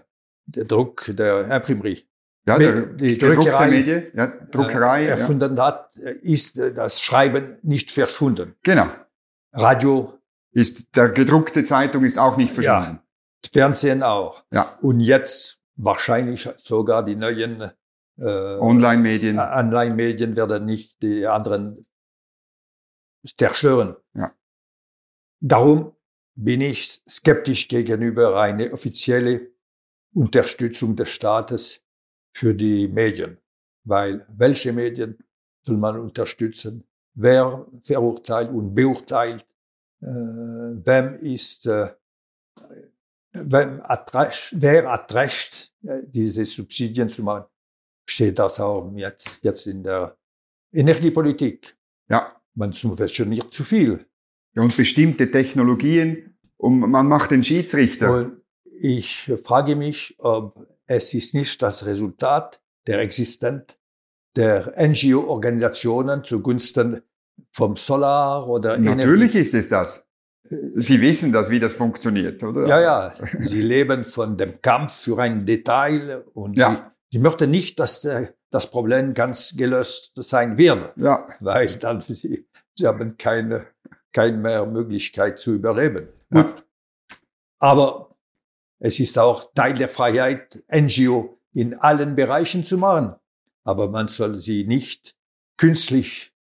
der 0.47 0.65
Druck 0.65 1.07
der 1.09 1.51
Imprimerie 1.51 2.09
ja, 2.47 2.57
der, 2.57 2.83
die 2.87 3.19
Druckerei, 3.19 3.69
Medien, 3.69 4.07
ja, 4.15 4.27
Druckerei 4.51 5.05
äh, 5.05 5.09
erfunden 5.09 5.57
ja. 5.57 5.67
hat, 5.67 5.97
ist 5.97 6.57
das 6.57 7.01
Schreiben 7.01 7.59
nicht 7.63 7.91
verschwunden. 7.91 8.55
Genau. 8.63 8.89
Radio 9.53 10.19
ist 10.53 10.97
der 10.97 11.11
gedruckte 11.11 11.65
Zeitung 11.65 12.05
ist 12.05 12.19
auch 12.19 12.37
nicht 12.37 12.55
verschwunden. 12.55 13.01
Ja, 13.45 13.51
Fernsehen 13.53 14.03
auch. 14.03 14.45
Ja. 14.51 14.79
Und 14.81 15.01
jetzt 15.01 15.59
wahrscheinlich 15.77 16.49
sogar 16.57 17.05
die 17.05 17.17
neuen 17.17 17.71
äh, 18.19 18.59
Online-Medien. 18.59 19.39
Online-Medien 19.39 20.37
werden 20.37 20.67
nicht 20.67 21.01
die 21.03 21.27
anderen 21.27 21.87
zerstören. 23.37 23.97
Ja. 24.15 24.33
Darum 25.41 25.93
bin 26.35 26.61
ich 26.61 27.03
skeptisch 27.09 27.69
gegenüber 27.69 28.41
eine 28.41 28.73
offizielle 28.73 29.51
Unterstützung 30.15 30.97
des 30.97 31.09
Staates 31.11 31.85
für 32.33 32.55
die 32.55 32.89
Medien. 32.89 33.39
Weil 33.85 34.27
welche 34.29 34.73
Medien 34.73 35.19
soll 35.63 35.77
man 35.77 35.99
unterstützen? 35.99 36.85
Wer 37.15 37.67
verurteilt 37.81 38.51
und 38.51 38.75
beurteilt? 38.75 39.45
Äh, 40.01 40.07
wem 40.07 41.15
ist, 41.15 41.67
äh, 41.67 41.95
wem 43.33 43.83
hat 43.83 44.15
recht, 44.15 44.53
wer 44.53 44.91
hat 44.91 45.13
recht, 45.15 45.75
äh, 45.83 46.03
diese 46.05 46.45
Subsidien 46.45 47.09
zu 47.09 47.23
machen? 47.23 47.47
Steht 48.09 48.39
das 48.39 48.59
auch 48.59 48.91
jetzt, 48.97 49.41
jetzt 49.43 49.67
in 49.67 49.83
der 49.83 50.17
Energiepolitik? 50.73 51.77
Ja. 52.09 52.33
Man 52.55 52.73
subventioniert 52.73 53.53
zu 53.53 53.65
viel. 53.65 54.07
Ja, 54.55 54.63
und 54.63 54.75
bestimmte 54.75 55.31
Technologien 55.31 56.39
und 56.57 56.79
man 56.81 57.07
macht 57.07 57.31
den 57.31 57.45
Schiedsrichter. 57.45 58.13
Und 58.13 58.41
ich 58.81 59.31
frage 59.45 59.77
mich, 59.77 60.15
ob 60.19 60.67
es 60.87 61.13
ist 61.13 61.35
nicht 61.35 61.61
das 61.61 61.85
Resultat 61.85 62.63
der 62.87 63.01
Existenz 63.01 63.77
der 64.35 64.73
NGO-Organisationen 64.79 66.25
zugunsten 66.25 67.03
vom 67.53 67.77
Solar 67.77 68.49
oder 68.49 68.79
Natürlich 68.79 69.35
Energie. 69.35 69.39
ist 69.39 69.55
es 69.55 69.69
das. 69.69 70.09
Sie 70.43 71.01
wissen 71.03 71.31
das, 71.31 71.51
wie 71.51 71.61
das 71.61 71.75
funktioniert, 71.75 72.43
oder? 72.43 72.67
Ja, 72.67 72.81
ja. 72.81 73.15
Sie 73.41 73.61
leben 73.61 74.03
von 74.03 74.39
dem 74.39 74.63
Kampf 74.63 74.95
für 74.95 75.19
ein 75.19 75.45
Detail 75.45 76.25
und 76.33 76.57
ja. 76.57 76.95
Sie, 77.11 77.19
möchten 77.19 77.51
nicht, 77.51 77.79
dass 77.79 78.03
der, 78.03 78.35
das 78.51 78.71
Problem 78.71 79.15
ganz 79.15 79.57
gelöst 79.57 80.13
sein 80.17 80.57
wird. 80.57 80.93
Ja. 80.97 81.27
Weil 81.41 81.77
dann 81.77 82.01
sie, 82.01 82.47
sie 82.75 82.87
haben 82.87 83.17
keine, 83.17 83.67
keine 84.13 84.37
mehr 84.37 84.67
Möglichkeit 84.67 85.39
zu 85.39 85.55
überleben. 85.55 86.09
Ja. 86.33 86.55
Aber 87.61 88.17
es 88.79 89.01
ist 89.01 89.19
auch 89.19 89.53
Teil 89.55 89.75
der 89.75 89.89
Freiheit, 89.89 90.63
NGO 90.71 91.39
in 91.53 91.75
allen 91.75 92.15
Bereichen 92.15 92.65
zu 92.65 92.79
machen. 92.79 93.15
Aber 93.65 93.91
man 93.91 94.09
soll 94.09 94.37
sie 94.37 94.65
nicht 94.65 95.17
künstlich 95.57 96.33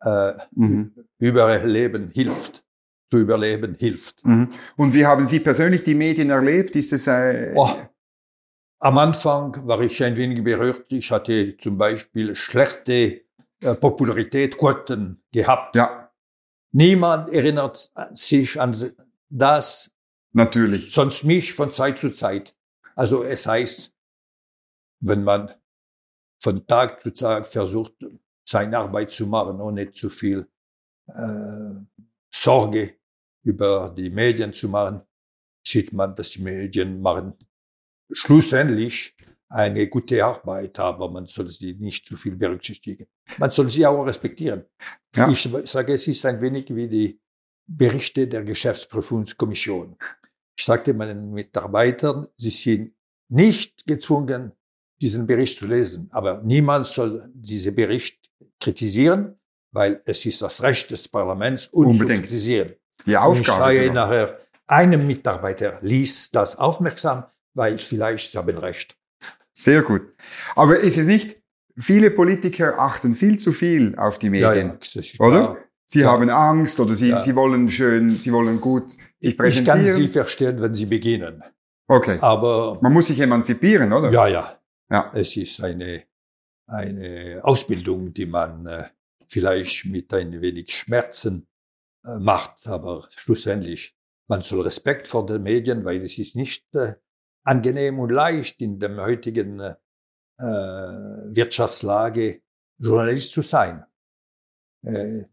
äh, 0.00 0.32
mhm. 0.52 0.92
überleben 1.18 2.10
hilft 2.12 2.66
zu 3.10 3.18
überleben 3.18 3.76
hilft. 3.78 4.24
Mhm. 4.24 4.48
Und 4.76 4.94
wie 4.94 5.06
haben 5.06 5.26
Sie 5.26 5.40
persönlich 5.40 5.82
die 5.84 5.94
Medien 5.94 6.30
erlebt? 6.30 6.74
Ist 6.76 6.92
es 6.92 7.06
äh 7.06 7.52
oh, 7.54 7.70
Am 8.78 8.98
Anfang 8.98 9.66
war 9.66 9.80
ich 9.80 10.02
ein 10.04 10.16
wenig 10.16 10.44
berührt. 10.44 10.92
Ich 10.92 11.10
hatte 11.10 11.56
zum 11.56 11.78
Beispiel 11.78 12.34
schlechte 12.34 13.22
äh, 13.60 13.74
Popularität, 13.74 14.58
Quoten 14.58 15.22
gehabt. 15.32 15.76
Ja. 15.76 16.12
Niemand 16.72 17.30
erinnert 17.30 17.90
sich 18.12 18.60
an 18.60 18.76
das. 19.30 19.90
Natürlich. 20.32 20.92
Sonst 20.92 21.24
mich 21.24 21.54
von 21.54 21.70
Zeit 21.70 21.98
zu 21.98 22.10
Zeit. 22.10 22.54
Also 22.94 23.24
es 23.24 23.46
heißt, 23.46 23.94
wenn 25.00 25.24
man 25.24 25.54
von 26.38 26.66
Tag 26.66 27.00
zu 27.00 27.14
Tag 27.14 27.46
versucht, 27.46 27.94
seine 28.46 28.78
Arbeit 28.78 29.10
zu 29.10 29.26
machen, 29.26 29.60
ohne 29.60 29.90
zu 29.90 30.10
viel 30.10 30.46
äh, 31.06 32.04
Sorge 32.30 32.96
über 33.42 33.94
die 33.96 34.10
Medien 34.10 34.52
zu 34.52 34.68
machen, 34.68 35.00
sieht 35.66 35.92
man, 35.94 36.14
dass 36.14 36.30
die 36.30 36.42
Medien 36.42 37.00
machen 37.00 37.34
schlussendlich 38.12 39.14
eine 39.48 39.86
gute 39.88 40.24
Arbeit, 40.24 40.78
aber 40.78 41.10
man 41.10 41.26
soll 41.26 41.48
sie 41.48 41.74
nicht 41.74 42.06
zu 42.06 42.16
viel 42.16 42.36
berücksichtigen. 42.36 43.06
Man 43.38 43.50
soll 43.50 43.70
sie 43.70 43.86
auch 43.86 44.02
respektieren. 44.04 44.64
Ja. 45.14 45.30
Ich 45.30 45.48
sage, 45.64 45.94
es 45.94 46.06
ist 46.08 46.26
ein 46.26 46.40
wenig 46.40 46.74
wie 46.74 46.88
die 46.88 47.20
Berichte 47.66 48.26
der 48.26 48.44
Geschäftsprüfungskommission. 48.44 49.96
Ich 50.58 50.64
sagte 50.64 50.94
meinen 50.94 51.32
Mitarbeitern, 51.32 52.28
sie 52.36 52.50
sind 52.50 52.92
nicht 53.28 53.86
gezwungen, 53.86 54.52
diesen 55.00 55.26
Bericht 55.26 55.58
zu 55.58 55.66
lesen. 55.66 56.08
Aber 56.12 56.42
niemand 56.42 56.86
soll 56.86 57.28
diesen 57.34 57.74
Bericht 57.74 58.30
kritisieren, 58.60 59.38
weil 59.72 60.00
es 60.04 60.24
ist 60.24 60.42
das 60.42 60.62
Recht 60.62 60.90
des 60.90 61.08
Parlaments, 61.08 61.68
uns 61.68 61.94
Unbedingt. 61.94 62.20
zu 62.20 62.22
kritisieren. 62.22 62.74
Die 63.04 63.16
Aufgabe. 63.16 63.64
Und 63.64 63.70
ich 63.70 63.76
sage 63.76 63.92
nachher, 63.92 64.38
einem 64.66 65.06
Mitarbeiter 65.06 65.78
liest 65.82 66.34
das 66.34 66.56
aufmerksam, 66.56 67.26
weil 67.56 67.78
vielleicht 67.78 68.30
sie 68.30 68.38
haben 68.38 68.58
Recht. 68.58 68.96
Sehr 69.52 69.82
gut. 69.82 70.02
Aber 70.54 70.78
ist 70.78 70.98
es 70.98 71.06
nicht, 71.06 71.40
viele 71.76 72.10
Politiker 72.10 72.78
achten 72.78 73.14
viel 73.14 73.38
zu 73.38 73.52
viel 73.52 73.94
auf 73.96 74.18
die 74.18 74.30
Medien, 74.30 74.78
ja, 74.80 75.00
ja, 75.02 75.26
oder? 75.26 75.56
Sie 75.88 76.00
ja. 76.00 76.10
haben 76.10 76.28
Angst 76.30 76.80
oder 76.80 76.96
sie, 76.96 77.16
sie 77.18 77.36
wollen 77.36 77.68
schön, 77.68 78.10
sie 78.10 78.32
wollen 78.32 78.60
gut 78.60 78.90
sich 79.20 79.36
präsentieren. 79.36 79.80
Ich 79.80 79.86
kann 79.86 79.96
sie 79.96 80.08
verstehen, 80.08 80.60
wenn 80.60 80.74
sie 80.74 80.86
beginnen. 80.86 81.42
Okay. 81.88 82.18
Aber 82.20 82.78
man 82.82 82.92
muss 82.92 83.06
sich 83.06 83.20
emanzipieren, 83.20 83.92
oder? 83.92 84.10
Ja, 84.10 84.26
ja. 84.26 84.58
Ja. 84.90 85.12
Es 85.14 85.36
ist 85.36 85.62
eine 85.62 86.04
eine 86.66 87.40
Ausbildung, 87.42 88.12
die 88.12 88.26
man 88.26 88.66
äh, 88.66 88.88
vielleicht 89.28 89.86
mit 89.86 90.12
ein 90.12 90.40
wenig 90.40 90.72
Schmerzen 90.72 91.46
äh, 92.04 92.18
macht, 92.18 92.66
aber 92.66 93.08
schlussendlich, 93.10 93.96
man 94.28 94.42
soll 94.42 94.62
Respekt 94.62 95.06
vor 95.06 95.26
den 95.26 95.42
Medien, 95.42 95.84
weil 95.84 96.02
es 96.02 96.18
ist 96.18 96.36
nicht 96.36 96.74
äh, 96.74 96.94
angenehm 97.46 98.00
und 98.00 98.10
leicht 98.10 98.60
in 98.60 98.78
der 98.78 98.96
heutigen 98.96 99.60
äh, 99.60 99.74
Wirtschaftslage 100.38 102.42
Journalist 102.78 103.32
zu 103.32 103.42
sein. 103.42 103.84
Äh, 104.82 105.24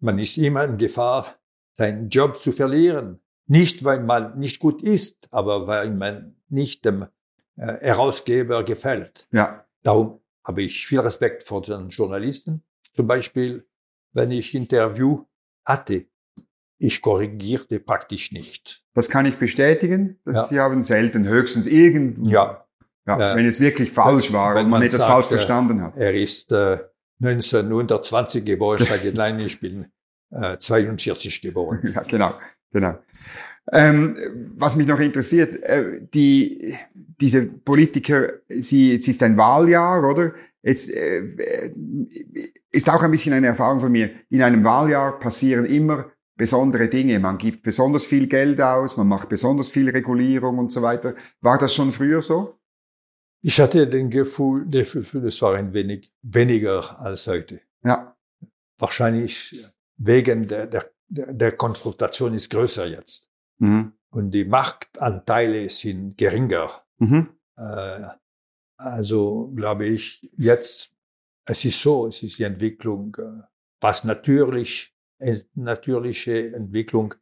man 0.00 0.18
ist 0.18 0.36
immer 0.36 0.64
in 0.64 0.76
Gefahr, 0.76 1.36
seinen 1.72 2.08
Job 2.08 2.36
zu 2.36 2.52
verlieren. 2.52 3.20
Nicht, 3.46 3.84
weil 3.84 4.00
man 4.00 4.38
nicht 4.38 4.60
gut 4.60 4.82
ist, 4.82 5.28
aber 5.30 5.66
weil 5.66 5.90
man 5.90 6.36
nicht 6.48 6.84
dem 6.84 7.06
äh, 7.56 7.78
Herausgeber 7.80 8.64
gefällt. 8.64 9.26
Ja. 9.32 9.64
Darum 9.82 10.20
habe 10.44 10.62
ich 10.62 10.86
viel 10.86 11.00
Respekt 11.00 11.44
vor 11.44 11.62
den 11.62 11.88
Journalisten. 11.88 12.62
Zum 12.94 13.06
Beispiel, 13.06 13.66
wenn 14.12 14.32
ich 14.32 14.54
Interview 14.54 15.24
hatte, 15.64 16.06
ich 16.78 17.02
korrigierte 17.02 17.80
praktisch 17.80 18.32
nicht. 18.32 18.84
Das 18.94 19.08
kann 19.08 19.26
ich 19.26 19.36
bestätigen. 19.36 20.18
Dass 20.24 20.36
ja. 20.36 20.44
Sie 20.44 20.60
haben 20.60 20.82
selten 20.82 21.26
höchstens 21.26 21.66
irgend, 21.66 22.26
ja. 22.28 22.64
Ja, 23.06 23.36
wenn 23.36 23.46
es 23.46 23.58
wirklich 23.58 23.90
falsch 23.90 24.34
war 24.34 24.50
und 24.50 24.64
man, 24.64 24.70
man 24.70 24.82
etwas 24.82 25.00
sagt, 25.00 25.10
falsch 25.10 25.28
verstanden 25.28 25.80
hat. 25.82 25.96
Er 25.96 26.12
ist 26.12 26.52
äh, 26.52 26.78
1920 27.22 28.44
geboren, 28.44 28.84
sage 28.84 29.12
nein, 29.14 29.40
ich 29.40 29.58
bin 29.58 29.86
äh, 30.30 30.58
42 30.58 31.40
geboren. 31.40 31.80
ja, 31.94 32.02
genau, 32.02 32.34
genau. 32.70 32.98
Ähm, 33.72 34.16
was 34.56 34.76
mich 34.76 34.86
noch 34.86 35.00
interessiert, 35.00 35.62
äh, 35.62 36.02
die, 36.12 36.74
diese 36.94 37.46
Politiker, 37.46 38.28
sie, 38.48 38.96
es 38.96 39.08
ist 39.08 39.22
ein 39.22 39.38
Wahljahr, 39.38 40.06
oder? 40.06 40.34
Jetzt 40.62 40.90
äh, 40.90 41.22
ist 42.70 42.90
auch 42.90 43.02
ein 43.02 43.10
bisschen 43.10 43.32
eine 43.32 43.46
Erfahrung 43.46 43.80
von 43.80 43.92
mir. 43.92 44.10
In 44.28 44.42
einem 44.42 44.64
Wahljahr 44.64 45.18
passieren 45.18 45.64
immer 45.64 46.10
besondere 46.38 46.88
Dinge. 46.88 47.18
Man 47.18 47.36
gibt 47.36 47.62
besonders 47.62 48.06
viel 48.06 48.26
Geld 48.28 48.60
aus, 48.60 48.96
man 48.96 49.08
macht 49.08 49.28
besonders 49.28 49.68
viel 49.68 49.90
Regulierung 49.90 50.58
und 50.58 50.72
so 50.72 50.80
weiter. 50.80 51.14
War 51.42 51.58
das 51.58 51.74
schon 51.74 51.92
früher 51.92 52.22
so? 52.22 52.58
Ich 53.42 53.60
hatte 53.60 53.86
den 53.86 54.08
Gefühl, 54.08 54.66
das 54.68 55.42
war 55.42 55.54
ein 55.54 55.72
wenig 55.74 56.12
weniger 56.22 56.98
als 56.98 57.26
heute. 57.26 57.60
Ja. 57.84 58.16
Wahrscheinlich 58.78 59.64
wegen 59.96 60.48
der, 60.48 60.66
der, 60.66 60.90
der 61.08 61.52
Konfrontation 61.52 62.34
ist 62.34 62.50
größer 62.50 62.86
jetzt. 62.86 63.28
Mhm. 63.58 63.92
Und 64.10 64.30
die 64.30 64.44
Machtanteile 64.44 65.68
sind 65.68 66.16
geringer. 66.16 66.84
Mhm. 66.98 67.28
Äh, 67.56 68.06
also 68.76 69.52
glaube 69.54 69.86
ich, 69.86 70.30
jetzt, 70.36 70.92
es 71.44 71.64
ist 71.64 71.80
so, 71.80 72.06
es 72.06 72.22
ist 72.22 72.38
die 72.38 72.44
Entwicklung, 72.44 73.16
äh, 73.18 73.42
was 73.80 74.04
natürlich, 74.04 74.94
natürliche 75.54 76.54
Entwicklung 76.54 77.14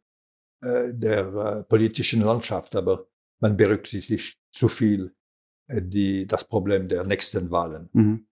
äh, 0.61 0.93
der 0.93 1.33
äh, 1.33 1.63
politischen 1.63 2.21
Landschaft, 2.21 2.75
aber 2.75 3.07
man 3.39 3.57
berücksichtigt 3.57 4.39
zu 4.51 4.67
viel 4.67 5.13
äh, 5.67 5.81
die, 5.83 6.25
das 6.25 6.45
Problem 6.45 6.87
der 6.87 7.05
nächsten 7.05 7.51
Wahlen. 7.51 7.89
Mhm. 7.93 8.27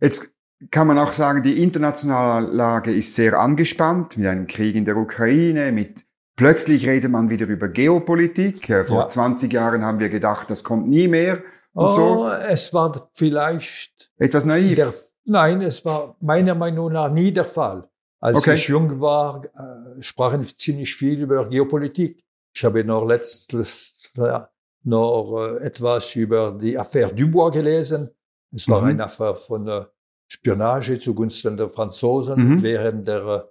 Jetzt 0.00 0.34
kann 0.70 0.86
man 0.86 0.98
auch 0.98 1.12
sagen, 1.12 1.42
die 1.42 1.62
internationale 1.62 2.46
Lage 2.46 2.92
ist 2.92 3.14
sehr 3.14 3.38
angespannt 3.38 4.16
mit 4.16 4.26
einem 4.26 4.46
Krieg 4.46 4.76
in 4.76 4.84
der 4.84 4.96
Ukraine, 4.96 5.72
mit 5.72 6.04
plötzlich 6.36 6.86
redet 6.86 7.10
man 7.10 7.30
wieder 7.30 7.46
über 7.46 7.68
Geopolitik. 7.68 8.68
Äh, 8.68 8.84
Vor 8.84 9.00
Ja. 9.00 9.08
20 9.08 9.52
Jahren 9.52 9.82
haben 9.82 9.98
wir 9.98 10.08
gedacht, 10.08 10.50
das 10.50 10.64
kommt 10.64 10.88
nie 10.88 11.08
mehr 11.08 11.42
und 11.72 11.86
oh, 11.86 11.90
so. 11.90 12.28
es 12.28 12.72
war 12.74 13.10
vielleicht 13.14 14.12
Etwas 14.18 14.44
naiv. 14.44 14.76
der, 14.76 14.92
nein, 15.24 15.62
es 15.62 15.84
war 15.84 16.16
meiner 16.20 16.54
Meinung 16.54 16.92
nach 16.92 17.10
nie 17.10 17.32
der 17.32 17.46
Fall. 17.46 17.88
Als 18.22 18.38
Okay. 18.38 18.54
ich 18.54 18.68
jung 18.68 19.00
war, 19.00 19.44
äh, 19.44 20.00
sprachen 20.02 20.44
ziemlich 20.44 20.94
viel 20.94 21.20
über 21.22 21.48
Geopolitik. 21.48 22.22
Ich 22.54 22.64
habe 22.64 22.84
noch 22.84 23.04
letztes 23.04 24.12
Jahr 24.14 24.52
noch 24.84 25.38
äh, 25.58 25.64
etwas 25.64 26.14
über 26.14 26.52
die 26.52 26.78
Affaire 26.78 27.12
Dubois 27.12 27.50
gelesen. 27.50 28.10
Es 28.54 28.68
war 28.68 28.80
Mhm. 28.82 28.88
eine 28.88 29.04
Affäre 29.04 29.34
von 29.36 29.66
äh, 29.66 29.86
Spionage 30.28 30.98
zugunsten 31.00 31.56
der 31.56 31.68
Franzosen 31.68 32.38
Mhm. 32.38 32.62
während 32.62 33.08
der 33.08 33.50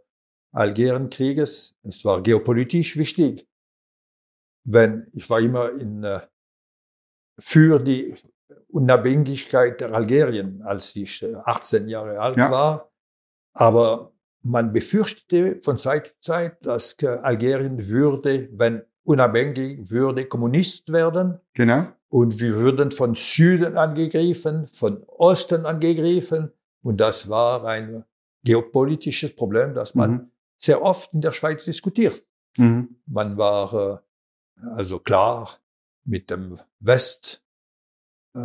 Algerienkrieges. 0.54 1.76
Es 1.84 2.06
war 2.06 2.22
geopolitisch 2.22 2.96
wichtig. 2.98 3.48
Wenn 4.64 5.08
ich 5.14 5.30
war 5.30 5.40
immer 5.42 5.72
in 5.72 6.06
für 7.40 7.80
die 7.80 8.16
Unabhängigkeit 8.70 9.82
der 9.82 9.94
Algerien, 9.94 10.62
als 10.62 10.96
ich 10.96 11.24
äh, 11.24 11.36
18 11.44 11.90
Jahre 11.90 12.20
alt 12.22 12.38
Ja. 12.38 12.52
war. 12.52 12.92
Aber 13.54 14.11
man 14.44 14.74
befürchtete 14.74 15.60
von 15.62 15.78
Zeit 15.78 16.08
zu 16.08 16.20
Zeit, 16.20 16.66
dass 16.66 16.94
äh, 17.02 17.08
Algerien 17.08 17.88
würde, 17.88 18.50
wenn 18.54 18.84
unabhängig 19.04 19.90
würde, 19.90 20.26
Kommunist 20.26 20.92
werden. 20.92 21.40
Genau. 21.54 21.88
Und 22.10 22.40
wir 22.40 22.56
würden 22.56 22.92
von 22.92 23.16
Süden 23.16 23.78
angegriffen, 23.78 24.68
von 24.68 25.04
Osten 25.08 25.66
angegriffen. 25.66 26.52
Und 26.84 27.00
das 27.00 27.30
war 27.30 27.66
ein 27.66 28.04
geopolitisches 28.44 29.36
Problem, 29.36 29.74
das 29.74 29.96
man 29.96 30.12
Mhm. 30.12 30.32
sehr 30.58 30.82
oft 30.82 31.14
in 31.14 31.22
der 31.22 31.32
Schweiz 31.32 31.66
diskutiert. 31.66 32.24
Mhm. 32.58 32.98
Man 33.06 33.38
war 33.38 34.02
äh, 34.62 34.66
also 34.76 35.00
klar 35.00 35.50
mit 36.04 36.30
dem 36.30 36.58
West, 36.80 37.44
äh, 38.36 38.40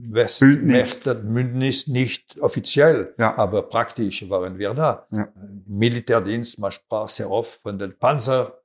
West 0.00 0.40
Bündnis. 0.40 1.86
Nicht 1.88 2.38
offiziell, 2.40 3.14
Ja. 3.18 3.36
aber 3.36 3.62
praktisch 3.62 4.28
waren 4.30 4.58
wir 4.58 4.74
da. 4.74 5.06
Ja. 5.10 5.28
Militärdienst, 5.66 6.58
man 6.58 6.70
sprach 6.70 7.08
sehr 7.08 7.30
oft 7.30 7.60
von 7.62 7.78
den 7.78 7.98
Panzer, 7.98 8.60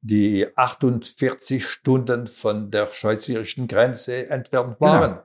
die 0.00 0.46
48 0.56 1.66
Stunden 1.66 2.26
von 2.26 2.70
der 2.70 2.86
schweizerischen 2.90 3.68
Grenze 3.68 4.28
entfernt 4.30 4.78
Genau. 4.78 4.90
waren. 4.92 5.18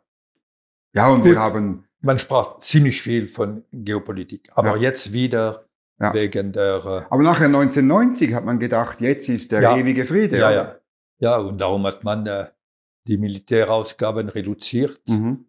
Ja, 0.94 1.08
und 1.10 1.22
Gut. 1.22 1.32
wir 1.32 1.39
haben, 1.39 1.82
Man 2.02 2.20
sprach 2.20 2.60
ziemlich 2.60 3.02
viel 3.02 3.26
von 3.28 3.63
Geopolitik, 3.72 4.52
aber 4.54 4.76
Ja. 4.76 4.82
jetzt 4.84 5.12
wieder 5.13 5.65
Ja. 6.00 6.13
wegen 6.13 6.52
der 6.52 6.76
äh, 6.86 7.06
aber 7.10 7.24
nachher 7.24 7.48
1990 7.48 8.34
hat 8.34 8.44
man 8.46 8.60
gedacht, 8.60 9.02
jetzt 9.02 9.28
ist 9.30 9.52
der 9.52 9.62
Ja. 9.62 9.78
ewige 9.78 10.06
Friede. 10.06 10.38
Ja, 10.38 10.52
ja. 10.52 10.76
Ja, 11.20 11.38
und 11.38 11.60
darum 11.60 11.86
hat 11.88 12.04
man 12.04 12.28
äh, 12.28 12.48
die 13.08 13.18
Militärausgaben 13.18 14.30
reduziert, 14.30 15.00
Mhm. 15.08 15.44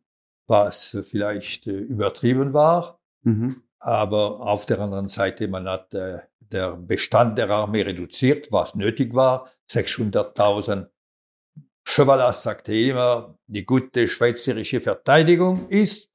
Was 0.47 0.97
vielleicht 1.05 1.67
äh, 1.67 1.73
übertrieben 1.73 2.53
war. 2.53 3.01
Mhm. 3.23 3.63
Aber 3.79 4.41
auf 4.41 4.67
der 4.67 4.81
anderen 4.81 5.09
Seite, 5.09 5.49
man 5.49 5.69
hat 5.69 5.95
äh, 5.95 6.21
der 6.41 6.77
Bestand 6.77 7.39
der 7.39 7.51
Armee 7.51 7.83
reduziert, 7.83 8.53
was 8.53 8.75
nötig 8.75 9.15
war. 9.15 9.51
600.000 9.71 10.89
Chevalas 11.85 12.43
sagte 12.43 12.75
immer, 12.75 13.39
die 13.47 13.65
gute 13.65 14.09
schweizerische 14.09 14.81
Verteidigung 14.81 15.69
ist 15.69 16.13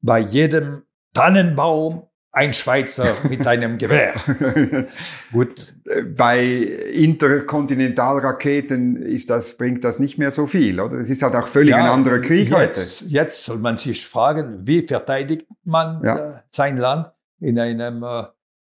bei 0.00 0.18
jedem 0.18 0.84
Tannenbaum 1.12 2.08
ein 2.32 2.52
Schweizer 2.52 3.16
mit 3.28 3.46
einem 3.46 3.78
Gewehr. 3.78 4.14
Gut, 5.32 5.74
Bei 6.16 6.44
Interkontinentalraketen 6.44 9.02
ist 9.02 9.30
das, 9.30 9.56
bringt 9.56 9.82
das 9.84 9.98
nicht 9.98 10.18
mehr 10.18 10.30
so 10.30 10.46
viel, 10.46 10.78
oder? 10.80 10.98
Es 10.98 11.10
ist 11.10 11.22
halt 11.22 11.34
auch 11.34 11.48
völlig 11.48 11.74
ein 11.74 11.86
anderer 11.86 12.20
Krieg 12.20 12.50
jetzt, 12.50 13.10
Jetzt 13.10 13.44
soll 13.44 13.58
man 13.58 13.78
sich 13.78 14.06
fragen, 14.06 14.66
wie 14.66 14.86
verteidigt 14.86 15.46
man 15.64 16.02
Ja. 16.04 16.16
äh, 16.16 16.40
sein 16.50 16.76
Land 16.76 17.10
in 17.40 17.58
einem 17.58 18.02
äh, 18.02 18.24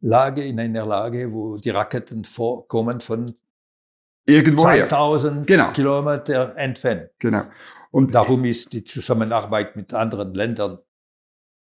Lage, 0.02 0.44
in 0.44 0.60
einer 0.60 0.86
Lage, 0.86 1.32
wo 1.34 1.58
die 1.58 1.70
Raketen 1.70 2.24
vorkommen 2.26 3.00
von 3.00 3.26
heute. 3.28 3.36
Irgendwoher. 4.28 4.88
2000 4.88 5.48
Genau. 5.48 5.72
Kilometer 5.72 6.56
entfernt. 6.56 7.10
Genau. 7.20 7.44
Und 7.92 8.14
Darum 8.16 8.46
ist 8.46 8.72
die 8.74 8.84
Zusammenarbeit 8.86 9.76
mit 9.76 9.94
anderen 9.94 10.34
Ländern 10.34 10.80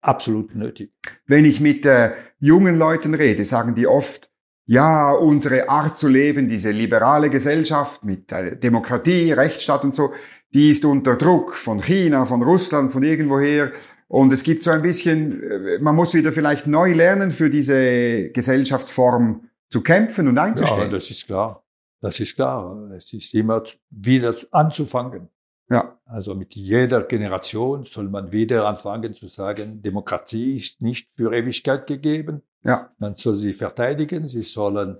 absolut 0.01 0.55
nötig. 0.55 0.91
wenn 1.25 1.45
ich 1.45 1.59
mit 1.61 1.85
äh, 1.85 2.11
jungen 2.39 2.77
Leuten 2.77 3.13
rede, 3.13 3.43
sagen 3.45 3.75
die 3.75 3.87
oft, 3.87 4.29
ja, 4.65 5.11
unsere 5.13 5.67
Art 5.69 5.97
zu 5.97 6.07
leben, 6.07 6.47
diese 6.47 6.71
liberale 6.71 7.29
Gesellschaft 7.29 8.03
mit 8.05 8.31
äh, 8.31 8.55
Demokratie, 8.57 9.31
Rechtsstaat 9.31 9.83
und 9.83 9.95
so, 9.95 10.13
die 10.53 10.69
ist 10.71 10.85
unter 10.85 11.15
Druck 11.15 11.55
von 11.55 11.79
China, 11.81 12.25
von 12.25 12.41
Russland, 12.43 12.91
von 12.91 13.03
irgendwoher. 13.03 13.71
Und 14.07 14.31
es 14.33 14.43
gibt 14.43 14.63
so 14.63 14.71
ein 14.71 14.81
bisschen, 14.81 15.41
äh, 15.43 15.79
man 15.79 15.95
muss 15.95 16.13
wieder 16.13 16.31
vielleicht 16.31 16.67
neu 16.67 16.93
lernen, 16.93 17.31
für 17.31 17.49
diese 17.49 18.29
Gesellschaftsform 18.29 19.49
zu 19.69 19.81
kämpfen 19.81 20.27
und 20.27 20.35
Ja, 20.37 20.43
einzustehen. 20.43 20.91
das 20.91 21.09
ist 21.11 21.25
klar. 21.27 21.63
Das 22.01 22.19
ist 22.19 22.35
klar. 22.35 22.89
Es 22.95 23.11
ist 23.13 23.33
immer 23.35 23.63
wieder 23.89 24.35
zu- 24.35 24.47
anzufangen. 24.51 25.29
Ja, 25.69 25.99
Also 26.05 26.33
mit 26.33 26.55
jeder 26.55 27.03
Generation 27.03 27.83
soll 27.83 28.09
man 28.09 28.31
wieder 28.31 28.67
anfangen 28.67 29.13
zu 29.13 29.27
sagen, 29.27 29.81
Demokratie 29.81 30.57
ist 30.57 30.81
nicht 30.81 31.13
für 31.15 31.31
Ewigkeit 31.33 31.85
gegeben. 31.85 32.41
ja, 32.63 32.91
Man 32.97 33.15
soll 33.15 33.37
sie 33.37 33.53
verteidigen, 33.53 34.27
sie 34.27 34.43
sollen 34.43 34.97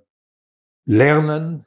lernen, 0.86 1.66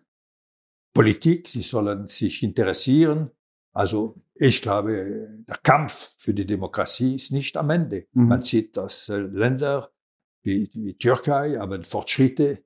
Politik, 0.94 1.48
sie 1.48 1.62
sollen 1.62 2.06
sich 2.06 2.42
interessieren. 2.42 3.30
Also 3.72 4.22
ich 4.34 4.60
glaube, 4.62 5.42
der 5.48 5.56
Kampf 5.62 6.14
für 6.16 6.34
die 6.34 6.46
Demokratie 6.46 7.14
ist 7.14 7.32
nicht 7.32 7.56
am 7.56 7.70
Ende. 7.70 8.06
Mhm. 8.12 8.28
Man 8.28 8.42
sieht, 8.42 8.76
dass 8.76 9.08
äh, 9.08 9.18
Länder 9.18 9.90
wie, 10.42 10.70
wie 10.74 10.94
Türkei 10.98 11.56
haben 11.58 11.84
Fortschritte 11.84 12.62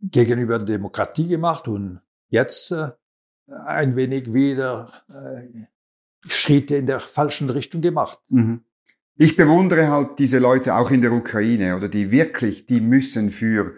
gegenüber 0.00 0.58
der 0.58 0.66
Demokratie 0.66 1.28
gemacht 1.28 1.68
und 1.68 2.00
jetzt 2.28 2.72
äh, 2.72 2.90
ein 3.46 3.96
wenig 3.96 4.32
wieder 4.32 4.90
äh, 5.08 5.66
Schritte 6.26 6.76
in 6.76 6.86
der 6.86 7.00
falschen 7.00 7.50
Richtung 7.50 7.80
gemacht. 7.80 8.18
Mhm. 8.28 8.62
Ich 9.16 9.36
bewundere 9.36 9.88
halt 9.90 10.18
diese 10.18 10.38
Leute 10.38 10.74
auch 10.76 10.90
in 10.90 11.02
der 11.02 11.12
Ukraine, 11.12 11.76
oder 11.76 11.88
die 11.88 12.10
wirklich, 12.10 12.66
die 12.66 12.80
müssen 12.80 13.30
für 13.30 13.74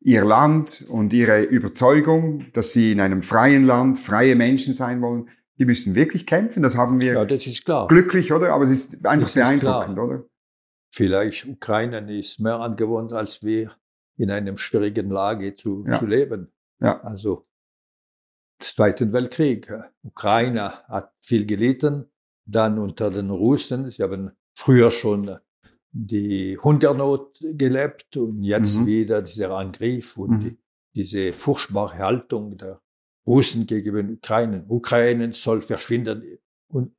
ihr 0.00 0.24
Land 0.24 0.86
und 0.88 1.12
ihre 1.12 1.42
Überzeugung, 1.42 2.46
dass 2.52 2.72
sie 2.72 2.92
in 2.92 3.00
einem 3.00 3.22
freien 3.22 3.64
Land 3.66 3.98
freie 3.98 4.36
Menschen 4.36 4.72
sein 4.74 5.02
wollen, 5.02 5.28
die 5.58 5.64
müssen 5.64 5.94
wirklich 5.94 6.24
kämpfen. 6.26 6.62
Das 6.62 6.76
haben 6.76 7.00
wir 7.00 7.14
Ja, 7.14 7.24
das 7.24 7.46
ist 7.46 7.64
klar. 7.64 7.88
glücklich, 7.88 8.32
oder? 8.32 8.52
Aber 8.52 8.64
es 8.64 8.70
ist 8.70 9.04
einfach 9.04 9.26
Das 9.26 9.30
ist 9.30 9.34
beeindruckend, 9.34 9.94
klar. 9.96 10.06
oder? 10.06 10.24
Vielleicht 10.90 11.46
Ukraine 11.48 12.16
ist 12.16 12.40
mehr 12.40 12.60
angewohnt, 12.60 13.12
als 13.12 13.42
wir 13.42 13.72
in 14.16 14.30
einem 14.30 14.56
schwierigen 14.56 15.10
Lage 15.10 15.54
zu, 15.54 15.84
Ja. 15.86 15.98
zu 15.98 16.06
leben. 16.06 16.52
Ja. 16.80 17.00
Also, 17.02 17.47
des 18.60 18.74
Zweiten 18.74 19.12
Weltkrieg. 19.12 19.72
Ukraine 20.02 20.72
hat 20.88 21.12
viel 21.20 21.46
gelitten, 21.46 22.10
dann 22.46 22.78
unter 22.78 23.10
den 23.10 23.30
Russen. 23.30 23.90
Sie 23.90 24.02
haben 24.02 24.32
früher 24.56 24.90
schon 24.90 25.38
die 25.90 26.58
Hungernot 26.58 27.38
gelebt 27.54 28.16
und 28.16 28.42
jetzt 28.42 28.78
Mhm. 28.80 28.86
wieder 28.86 29.22
dieser 29.22 29.50
Angriff 29.50 30.16
und 30.16 30.30
Mhm. 30.30 30.40
die, 30.40 30.58
diese 30.94 31.32
furchtbare 31.32 31.96
Haltung 31.98 32.56
der 32.58 32.80
Russen 33.26 33.66
gegenüber 33.66 34.02
den 34.02 34.16
Ukraine. 34.16 34.64
Ukraine 34.68 35.32
soll 35.32 35.60
verschwinden 35.62 36.38
und 36.70 36.94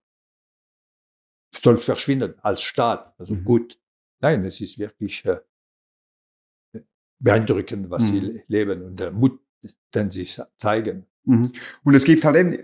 soll 1.53 1.77
verschwinden 1.77 2.35
als 2.41 2.61
Staat. 2.61 3.13
Also 3.19 3.35
Mhm. 3.35 3.43
gut. 3.45 3.79
Nein, 4.21 4.45
es 4.45 4.61
ist 4.61 4.77
wirklich 4.79 5.25
äh, 5.25 5.39
beeindruckend, 7.21 7.89
was 7.89 8.11
Mhm. 8.11 8.15
sie 8.19 8.43
leben 8.47 8.83
und 8.83 8.99
der 8.99 9.11
Mut, 9.11 9.39
den 9.93 10.09
sie 10.11 10.27
zeigen. 10.55 11.05
Mhm. 11.29 11.51
Und 11.83 11.93
es 11.95 12.03
gibt 12.03 12.25
halt 12.25 12.35
eben 12.35 12.57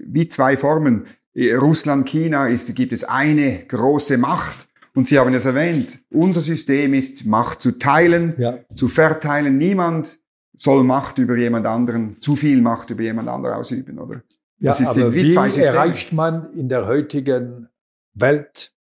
wie 0.00 0.28
zwei 0.28 0.56
Formen. 0.56 1.06
Russland, 1.36 2.06
China 2.08 2.46
ist, 2.48 2.74
gibt 2.74 2.92
es 2.92 3.04
eine 3.04 3.64
große 3.66 4.18
Macht 4.18 4.68
Und 4.94 5.06
Sie 5.06 5.18
haben 5.18 5.32
es 5.32 5.46
erwähnt, 5.46 6.00
unser 6.10 6.42
System 6.42 6.92
ist 6.92 7.24
Macht 7.24 7.60
zu 7.60 7.78
teilen, 7.78 8.34
Ja. 8.38 8.58
zu 8.74 8.88
verteilen. 8.88 9.56
Niemand 9.56 10.18
soll 10.54 10.84
Macht 10.84 11.16
über 11.18 11.36
jemand 11.36 11.64
anderen, 11.66 12.20
zu 12.20 12.36
viel 12.36 12.60
Macht 12.60 12.90
über 12.90 13.02
jemand 13.02 13.28
anderen 13.28 13.54
ausüben, 13.56 13.98
oder? 13.98 14.22
Ja, 14.58 14.72
aber 14.72 15.14
wie 15.14 15.34
wie 15.34 15.60
erreicht 15.60 16.12
man 16.12 16.52
in 16.52 16.68
der 16.68 16.86
heutigen 16.86 17.68
Welt 18.14 18.72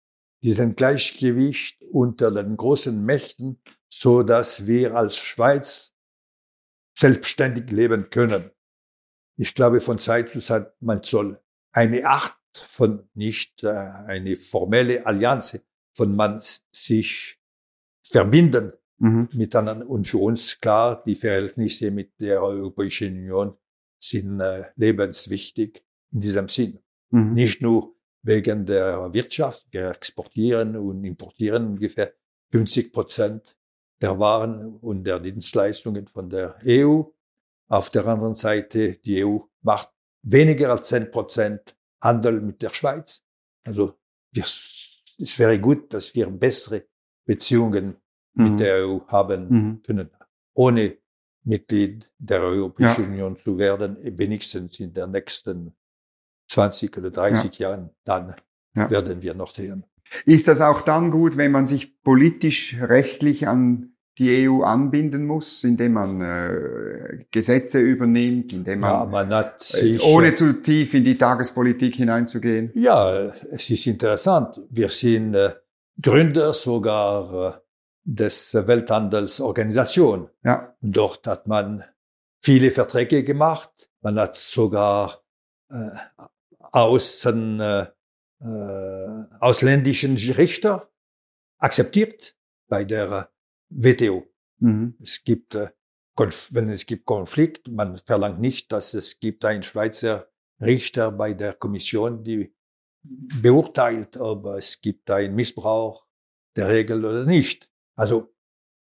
diesen 0.44 0.76
Gleichgewicht 0.76 1.82
unter 1.92 2.30
den 2.30 2.58
großen 2.58 3.04
Mächten, 3.06 3.62
so 3.88 4.22
dass 4.22 4.68
wir 4.68 4.96
als 4.96 5.16
Schweiz 5.16 5.94
selbstständig 6.94 7.72
leben 7.72 8.10
können? 8.10 8.52
Ich 9.38 9.56
glaube, 9.56 9.82
von 9.82 10.00
Zeit 10.00 10.30
zu 10.30 10.39
Zeit, 10.39 10.74
man 10.82 11.04
soll 11.04 11.39
eine 11.72 12.08
Art 12.08 12.38
von 12.54 13.08
nicht 13.13 13.63
äh, 13.63 13.70
eine 13.70 14.36
formelle 14.36 15.06
Allianz, 15.06 15.60
von 15.94 16.15
man 16.15 16.41
sich 16.72 17.39
verbinden 18.04 18.74
Mhm. 19.02 19.30
miteinander. 19.34 19.89
Und 19.89 20.08
für 20.08 20.20
uns 20.20 20.60
klar, 20.62 21.02
die 21.04 21.15
Verhältnisse 21.15 21.89
mit 21.89 22.20
der 22.20 22.44
Europäischen 22.44 23.17
Union 23.17 23.58
sind 24.00 24.39
äh, 24.39 24.65
lebenswichtig 24.76 25.84
in 26.13 26.22
diesem 26.22 26.48
Sinn. 26.48 26.80
Mhm. 27.10 27.34
Nicht 27.34 27.62
nur 27.63 27.96
wegen 28.22 28.67
der 28.67 29.12
Wirtschaft. 29.12 29.65
Wir 29.72 29.89
exportieren 29.89 30.76
und 30.76 31.04
importieren 31.04 31.65
ungefähr 31.70 32.13
50 32.52 32.94
Prozent 32.94 33.58
der 34.02 34.20
Waren 34.20 34.76
und 34.78 35.04
der 35.04 35.20
Dienstleistungen 35.20 36.06
von 36.08 36.30
der 36.30 36.60
EU. 36.63 37.02
Auf 37.72 37.90
der 37.90 38.06
anderen 38.06 38.36
Seite, 38.36 38.98
die 38.98 39.24
EU 39.26 39.38
macht 39.62 39.90
weniger 40.24 40.72
als 40.72 40.90
10 40.90 41.10
Prozent 41.10 41.78
Handel 42.02 42.42
mit 42.42 42.62
der 42.62 42.74
Schweiz. 42.74 43.24
Also 43.64 43.98
wir, 44.34 44.44
es 44.44 45.40
wäre 45.40 45.58
gut, 45.58 45.94
dass 45.94 46.14
wir 46.14 46.30
bessere 46.30 46.84
Beziehungen 47.26 47.96
Mhm. 48.34 48.44
mit 48.44 48.60
der 48.60 48.86
EU 48.88 49.00
haben 49.08 49.48
Mhm. 49.50 49.84
können, 49.84 50.10
ohne 50.54 50.98
Mitglied 51.44 52.12
der 52.18 52.42
Europäischen 52.42 53.06
Union 53.06 53.36
zu 53.38 53.58
werden, 53.58 53.98
wenigstens 54.02 54.80
in 54.82 54.94
den 54.94 55.12
nächsten 55.12 55.74
20 56.50 56.98
oder 56.98 57.10
30 57.10 57.58
Jahren, 57.60 57.90
dann 58.04 58.36
Ja. 58.76 58.90
werden 58.90 59.22
wir 59.22 59.34
noch 59.34 59.52
sehen. 59.52 59.86
Ist 60.26 60.48
das 60.50 60.60
auch 60.60 60.82
dann 60.82 61.10
gut, 61.10 61.38
wenn 61.38 61.52
man 61.52 61.68
sich 61.68 62.02
politisch, 62.02 62.76
rechtlich 62.82 63.48
an 63.48 63.91
die 64.22 64.48
EU 64.48 64.62
anbinden 64.64 65.26
muss, 65.26 65.64
indem 65.64 65.94
man 65.94 66.22
äh, 66.22 67.26
Gesetze 67.32 67.80
übernimmt, 67.80 68.54
indem 68.54 68.82
Ja, 68.82 69.00
man, 69.06 69.30
man 69.30 69.34
hat 69.34 69.60
jetzt 69.60 69.72
sich, 69.72 70.04
ohne 70.04 70.34
zu 70.34 70.62
tief 70.62 70.94
in 70.94 71.04
die 71.04 71.18
Tagespolitik 71.18 71.96
hineinzugehen? 71.96 72.72
ja, 72.76 73.34
es 73.52 73.70
ist 73.70 73.88
interessant. 73.88 74.60
Wir 74.70 74.90
sind 74.90 75.34
äh, 75.34 75.54
Gründer 76.02 76.54
sogar 76.54 77.56
äh, 77.56 77.60
des 78.04 78.54
Welthandelsorganisation. 78.54 80.30
Ja, 80.44 80.76
Dort 80.82 81.28
hat 81.28 81.48
man 81.48 81.84
viele 82.42 82.72
Verträge 82.72 83.24
gemacht. 83.24 83.90
Man 84.02 84.20
hat 84.20 84.36
sogar 84.36 85.22
äh, 85.70 85.90
außen, 86.72 87.60
äh, 87.60 87.86
äh, 88.44 89.24
ausländischen 89.40 90.18
Richter 90.18 90.90
akzeptiert 91.60 92.36
bei 92.68 92.84
der 92.84 93.30
WTO. 93.72 94.28
mhm. 94.60 94.96
Es 95.00 95.24
gibt, 95.24 95.56
äh, 95.56 95.70
wenn 96.52 96.70
es 96.70 96.86
gibt 96.86 97.06
Konflikt, 97.06 97.68
man 97.68 97.98
verlangt 97.98 98.40
nicht, 98.40 98.72
dass 98.72 98.94
es 98.94 99.20
gibt 99.20 99.44
einen 99.46 99.64
Schweizer 99.64 100.28
Richter 100.62 101.12
bei 101.12 101.34
der 101.34 101.54
Kommission, 101.54 102.24
die 102.24 102.54
beurteilt, 103.04 104.18
ob 104.18 104.46
es 104.46 104.80
gibt 104.82 105.10
einen 105.10 105.34
Missbrauch 105.36 106.06
der 106.56 106.68
Regel 106.68 107.04
oder 107.04 107.26
nicht. 107.26 107.72
Also 107.96 108.34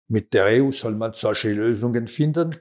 mit 0.09 0.33
der 0.33 0.61
EU 0.61 0.71
soll 0.71 0.95
man 0.95 1.13
solche 1.13 1.53
Lösungen 1.53 2.07
finden. 2.07 2.57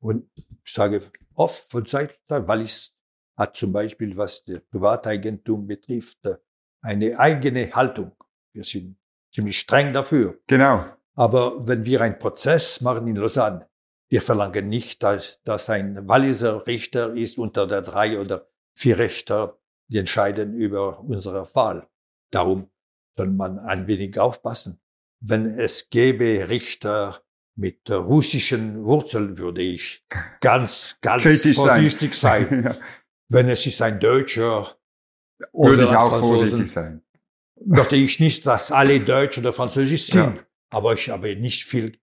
Und 0.00 0.30
ich 0.36 0.72
sage 0.72 1.02
oft 1.34 1.70
von 1.70 1.84
Zeit 1.86 2.12
zu 2.12 2.20
Zeit, 2.28 2.46
weil 2.46 2.60
es 2.60 2.96
hat 3.36 3.56
zum 3.56 3.72
Beispiel, 3.72 4.16
was 4.16 4.44
das 4.44 4.60
Privateigentum 4.70 5.66
betrifft, 5.66 6.24
äh, 6.26 6.36
eine 6.80 7.18
eigene 7.18 7.72
Haltung. 7.72 8.12
Wir 8.52 8.64
sind 8.64 8.98
ziemlich 9.32 9.58
streng 9.58 9.92
dafür. 9.92 10.40
genau. 10.46 10.84
Aber 11.14 11.66
wenn 11.66 11.84
wir 11.84 12.00
einen 12.00 12.18
Prozess 12.18 12.80
machen 12.80 13.06
in 13.06 13.16
Lausanne, 13.16 13.68
wir 14.08 14.22
verlangen 14.22 14.68
nicht, 14.68 15.02
dass, 15.02 15.42
dass 15.42 15.70
ein 15.70 16.06
Walliser 16.08 16.66
Richter 16.66 17.14
ist 17.14 17.38
unter 17.38 17.66
der 17.66 17.82
drei 17.82 18.18
oder 18.20 18.46
vier 18.74 18.98
Richter, 18.98 19.58
die 19.88 19.98
entscheiden 19.98 20.54
über 20.54 21.00
unsere 21.00 21.46
Fall. 21.46 21.88
Darum 22.30 22.70
soll 23.16 23.28
man 23.28 23.58
ein 23.58 23.86
wenig 23.86 24.18
aufpassen. 24.18 24.80
Wenn 25.20 25.58
es 25.58 25.90
gäbe 25.90 26.48
Richter 26.48 27.22
mit 27.54 27.90
russischen 27.90 28.84
Wurzeln, 28.84 29.38
würde 29.38 29.62
ich 29.62 30.04
ganz, 30.40 30.98
ganz 31.00 31.22
Kritisch 31.22 31.56
sein. 31.56 31.66
vorsichtig 31.66 32.14
sein. 32.14 32.64
ja, 32.64 32.76
Wenn 33.28 33.48
es 33.48 33.66
ist 33.66 33.80
ein 33.82 34.00
Deutscher 34.00 34.76
würde 35.52 35.74
oder 35.74 35.90
ich 35.90 35.96
auch 35.96 36.10
Franzosen, 36.10 36.38
vorsichtig 36.38 36.70
sein. 36.70 37.02
möchte 37.64 37.96
ich 37.96 38.20
nicht, 38.20 38.46
dass 38.46 38.72
alle 38.72 39.00
Deutsch 39.00 39.38
oder 39.38 39.52
Französisch 39.52 40.06
sind. 40.06 40.36
Ja. 40.36 40.42
Aber 40.72 40.94
ich 40.94 41.10
habe 41.10 41.36
nicht 41.36 41.64
viel, 41.64 41.98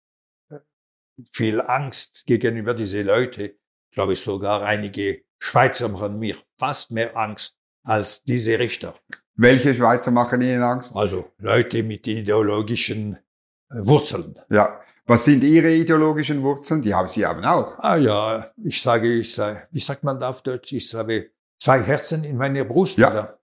viel 1.32 1.60
Angst 1.60 2.26
gegenüber 2.28 2.74
diese 2.74 3.02
Leute. 3.02 3.56
Ich 3.92 3.96
glaube 3.96 4.16
sogar 4.16 4.62
einige 4.62 5.24
Schweizer 5.40 5.92
haben 6.00 6.20
mir 6.20 6.36
fast 6.58 6.92
mehr 6.92 7.18
Angst 7.18 7.58
als 7.84 8.24
diese 8.24 8.60
Richter. 8.60 8.94
Welche 9.36 9.74
Schweizer 9.74 10.12
machen 10.12 10.42
Ihnen 10.42 10.62
Angst? 10.62 10.96
Also 10.96 11.32
Leute 11.38 11.82
mit 11.82 12.06
ideologischen 12.08 13.16
äh, 13.16 13.76
Wurzeln. 13.80 14.36
Ja. 14.50 14.82
Was 15.06 15.26
sind 15.26 15.44
Ihre 15.44 15.74
ideologischen 15.74 16.44
Wurzeln? 16.44 16.84
Die 16.84 16.94
haben 16.94 17.08
Sie 17.08 17.26
haben 17.26 17.44
auch. 17.44 17.80
Ah 17.80 17.96
ja, 17.96 18.52
ich 18.64 18.80
sage, 18.80 19.12
ich 19.16 19.34
sage, 19.34 19.68
wie 19.72 19.80
sagt 19.80 20.04
man 20.04 20.22
auf 20.22 20.44
Deutsch? 20.44 20.74
Ich 20.74 20.94
habe 20.94 21.32
zwei 21.58 21.82
Herzen 21.82 22.24
in 22.24 22.38
meiner 22.38 22.66
Brust. 22.66 23.00
Ja. 23.00 23.12
Oder? 23.12 23.40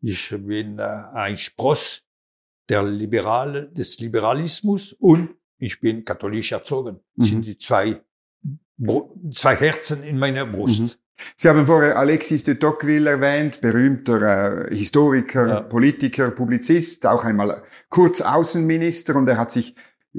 Ich 0.00 0.30
bin 0.30 0.78
äh, 0.80 0.82
ein 0.82 1.36
Spross 1.36 2.07
der 2.68 2.82
Liberale, 2.82 3.68
des 3.70 3.98
Liberalismus 4.00 4.92
und 4.92 5.30
ich 5.58 5.80
bin 5.80 6.04
katholisch 6.04 6.52
erzogen. 6.52 7.00
Das 7.16 7.26
Mhm. 7.26 7.30
sind 7.32 7.46
die 7.46 7.58
zwei, 7.58 8.00
zwei 9.32 9.56
Herzen 9.56 10.02
in 10.04 10.18
meiner 10.18 10.46
Brust. 10.46 10.80
Mhm. 10.82 10.90
Sie 11.34 11.48
haben 11.48 11.66
vorher 11.66 11.98
Alexis 11.98 12.44
de 12.44 12.54
Tocqueville 12.54 13.10
erwähnt, 13.10 13.60
berühmter 13.60 14.68
äh, 14.70 14.74
Historiker, 14.74 15.48
Ja. 15.48 15.60
Politiker, 15.62 16.30
Publizist, 16.30 17.06
auch 17.06 17.24
einmal 17.24 17.62
kurz 17.88 18.20
Außenminister 18.20 19.16
und 19.16 19.28
er 19.28 19.36
hat 19.38 19.50
sich 19.50 19.74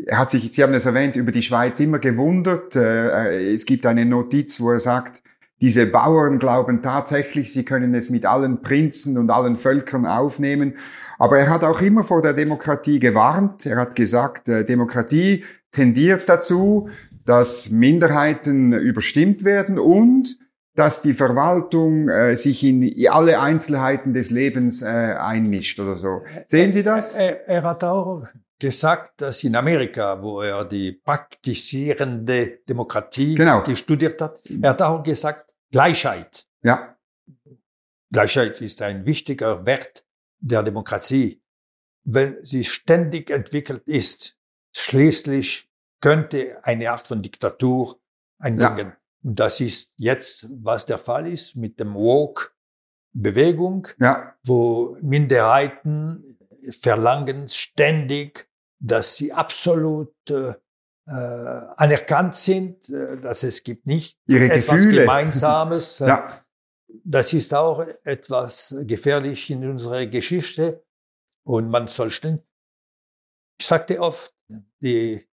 er 0.05 0.19
hat 0.19 0.29
sich, 0.31 0.51
Sie 0.53 0.61
haben 0.61 0.73
es 0.75 0.85
erwähnt, 0.85 1.15
über 1.15 1.31
die 1.31 1.41
Schweiz 1.41 1.79
immer 1.79 1.99
gewundert. 1.99 2.75
Äh, 2.75 3.53
Es 3.53 3.65
gibt 3.65 3.85
eine 3.85 4.05
Notiz, 4.05 4.61
wo 4.61 4.71
er 4.71 4.79
sagt, 4.79 5.23
diese 5.61 5.87
Bauern 5.87 6.37
glauben 6.39 6.81
tatsächlich, 6.81 7.51
sie 7.51 7.65
können 7.65 7.93
es 7.95 8.09
mit 8.09 8.25
allen 8.25 8.61
Prinzen 8.61 9.17
und 9.17 9.29
allen 9.29 9.55
Völkern 9.55 10.05
aufnehmen. 10.05 10.75
Aber 11.19 11.37
er 11.37 11.49
hat 11.49 11.63
auch 11.63 11.81
immer 11.81 12.03
vor 12.03 12.21
der 12.21 12.33
Demokratie 12.33 12.99
gewarnt. 12.99 13.65
Er 13.65 13.77
hat 13.77 13.95
gesagt, 13.95 14.49
äh, 14.49 14.65
Demokratie 14.65 15.43
tendiert 15.71 16.27
dazu, 16.27 16.89
dass 17.25 17.69
Minderheiten 17.69 18.73
überstimmt 18.73 19.43
werden 19.43 19.77
und 19.77 20.39
dass 20.75 21.01
die 21.01 21.13
Verwaltung 21.13 22.07
äh, 22.07 22.35
sich 22.35 22.63
in 22.63 23.07
alle 23.09 23.41
Einzelheiten 23.41 24.13
des 24.13 24.29
Lebens 24.31 24.81
äh, 24.81 24.87
einmischt 24.87 25.79
oder 25.79 25.95
so. 25.95 26.21
Sehen 26.45 26.71
Sie 26.71 26.83
das? 26.83 27.17
Er, 27.17 27.47
er 27.47 27.63
hat 27.63 27.83
auch 27.83 28.25
gesagt, 28.57 29.21
dass 29.21 29.43
in 29.43 29.55
Amerika, 29.57 30.21
wo 30.23 30.41
er 30.41 30.63
die 30.65 30.93
praktizierende 30.93 32.59
Demokratie 32.67 33.35
Genau. 33.35 33.61
gestudiert 33.63 34.21
hat, 34.21 34.39
er 34.61 34.69
hat 34.69 34.81
auch 34.81 35.03
gesagt, 35.03 35.53
Gleichheit. 35.71 36.45
Ja, 36.63 36.95
Gleichheit 38.11 38.59
ist 38.61 38.81
ein 38.81 39.05
wichtiger 39.05 39.65
Wert 39.65 40.05
der 40.39 40.63
Demokratie. 40.63 41.41
Wenn 42.03 42.37
sie 42.43 42.63
ständig 42.63 43.29
entwickelt 43.29 43.87
ist, 43.87 44.37
schließlich 44.75 45.69
könnte 46.01 46.63
eine 46.63 46.91
Art 46.91 47.07
von 47.07 47.21
Diktatur 47.21 47.99
einbringen. 48.39 48.93
Und 49.21 49.39
das 49.39 49.59
ist 49.59 49.93
jetzt, 49.97 50.47
was 50.63 50.85
der 50.85 50.97
Fall 50.97 51.27
ist 51.27 51.55
mit 51.55 51.79
dem 51.79 51.93
Woke-Bewegung, 51.93 53.87
ja, 53.99 54.35
wo 54.43 54.97
Minderheiten 55.01 56.37
verlangen 56.81 57.49
ständig, 57.49 58.49
dass 58.79 59.17
sie 59.17 59.33
absolut 59.33 60.13
äh, 60.29 60.53
äh, 61.05 61.11
anerkannt 61.11 62.35
sind, 62.35 62.89
äh, 62.89 63.17
dass 63.17 63.43
es 63.43 63.63
gibt 63.63 63.85
nicht 63.87 64.17
Ihre 64.27 64.51
etwas 64.51 64.83
Gefühle. 64.83 65.01
Gemeinsames. 65.01 66.01
äh, 66.01 66.07
ja, 66.07 66.45
das 67.03 67.33
ist 67.33 67.53
auch 67.53 67.85
etwas 68.03 68.75
gefährlich 68.81 69.49
in 69.49 69.69
unserer 69.69 70.05
Geschichte. 70.05 70.83
Und 71.43 71.69
man 71.69 71.87
soll 71.87 72.11
stehen. 72.11 72.43
Ich 73.59 73.65
sagte 73.67 73.99
oft, 73.99 74.33
die, 74.47 75.27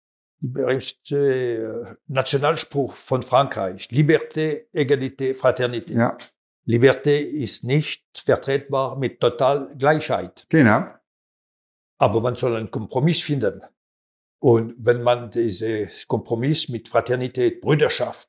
die 0.41 0.47
berühmte 0.47 1.17
äh, 1.17 1.95
Nationalspruch 2.07 2.93
von 2.93 3.23
Frankreich, 3.23 3.89
Liberté, 3.91 4.67
Egalité, 4.73 5.35
Fraternité. 5.35 5.95
ja, 5.95 6.19
Liberté 6.67 7.19
ist 7.19 7.65
nicht 7.65 8.05
vertretbar 8.17 8.97
mit 8.97 9.21
total 9.21 9.75
Gleichheit. 9.77 10.47
genau. 10.49 10.87
Aber 11.99 12.21
man 12.21 12.35
soll 12.37 12.57
einen 12.57 12.71
Kompromiss 12.71 13.23
finden. 13.23 13.63
Und 14.41 14.75
wenn 14.77 15.03
man 15.03 15.31
dieses 15.31 16.07
Kompromiss 16.09 16.69
mit 16.69 16.89
Fraternität, 16.89 17.61
Brüderschaft 17.61 18.29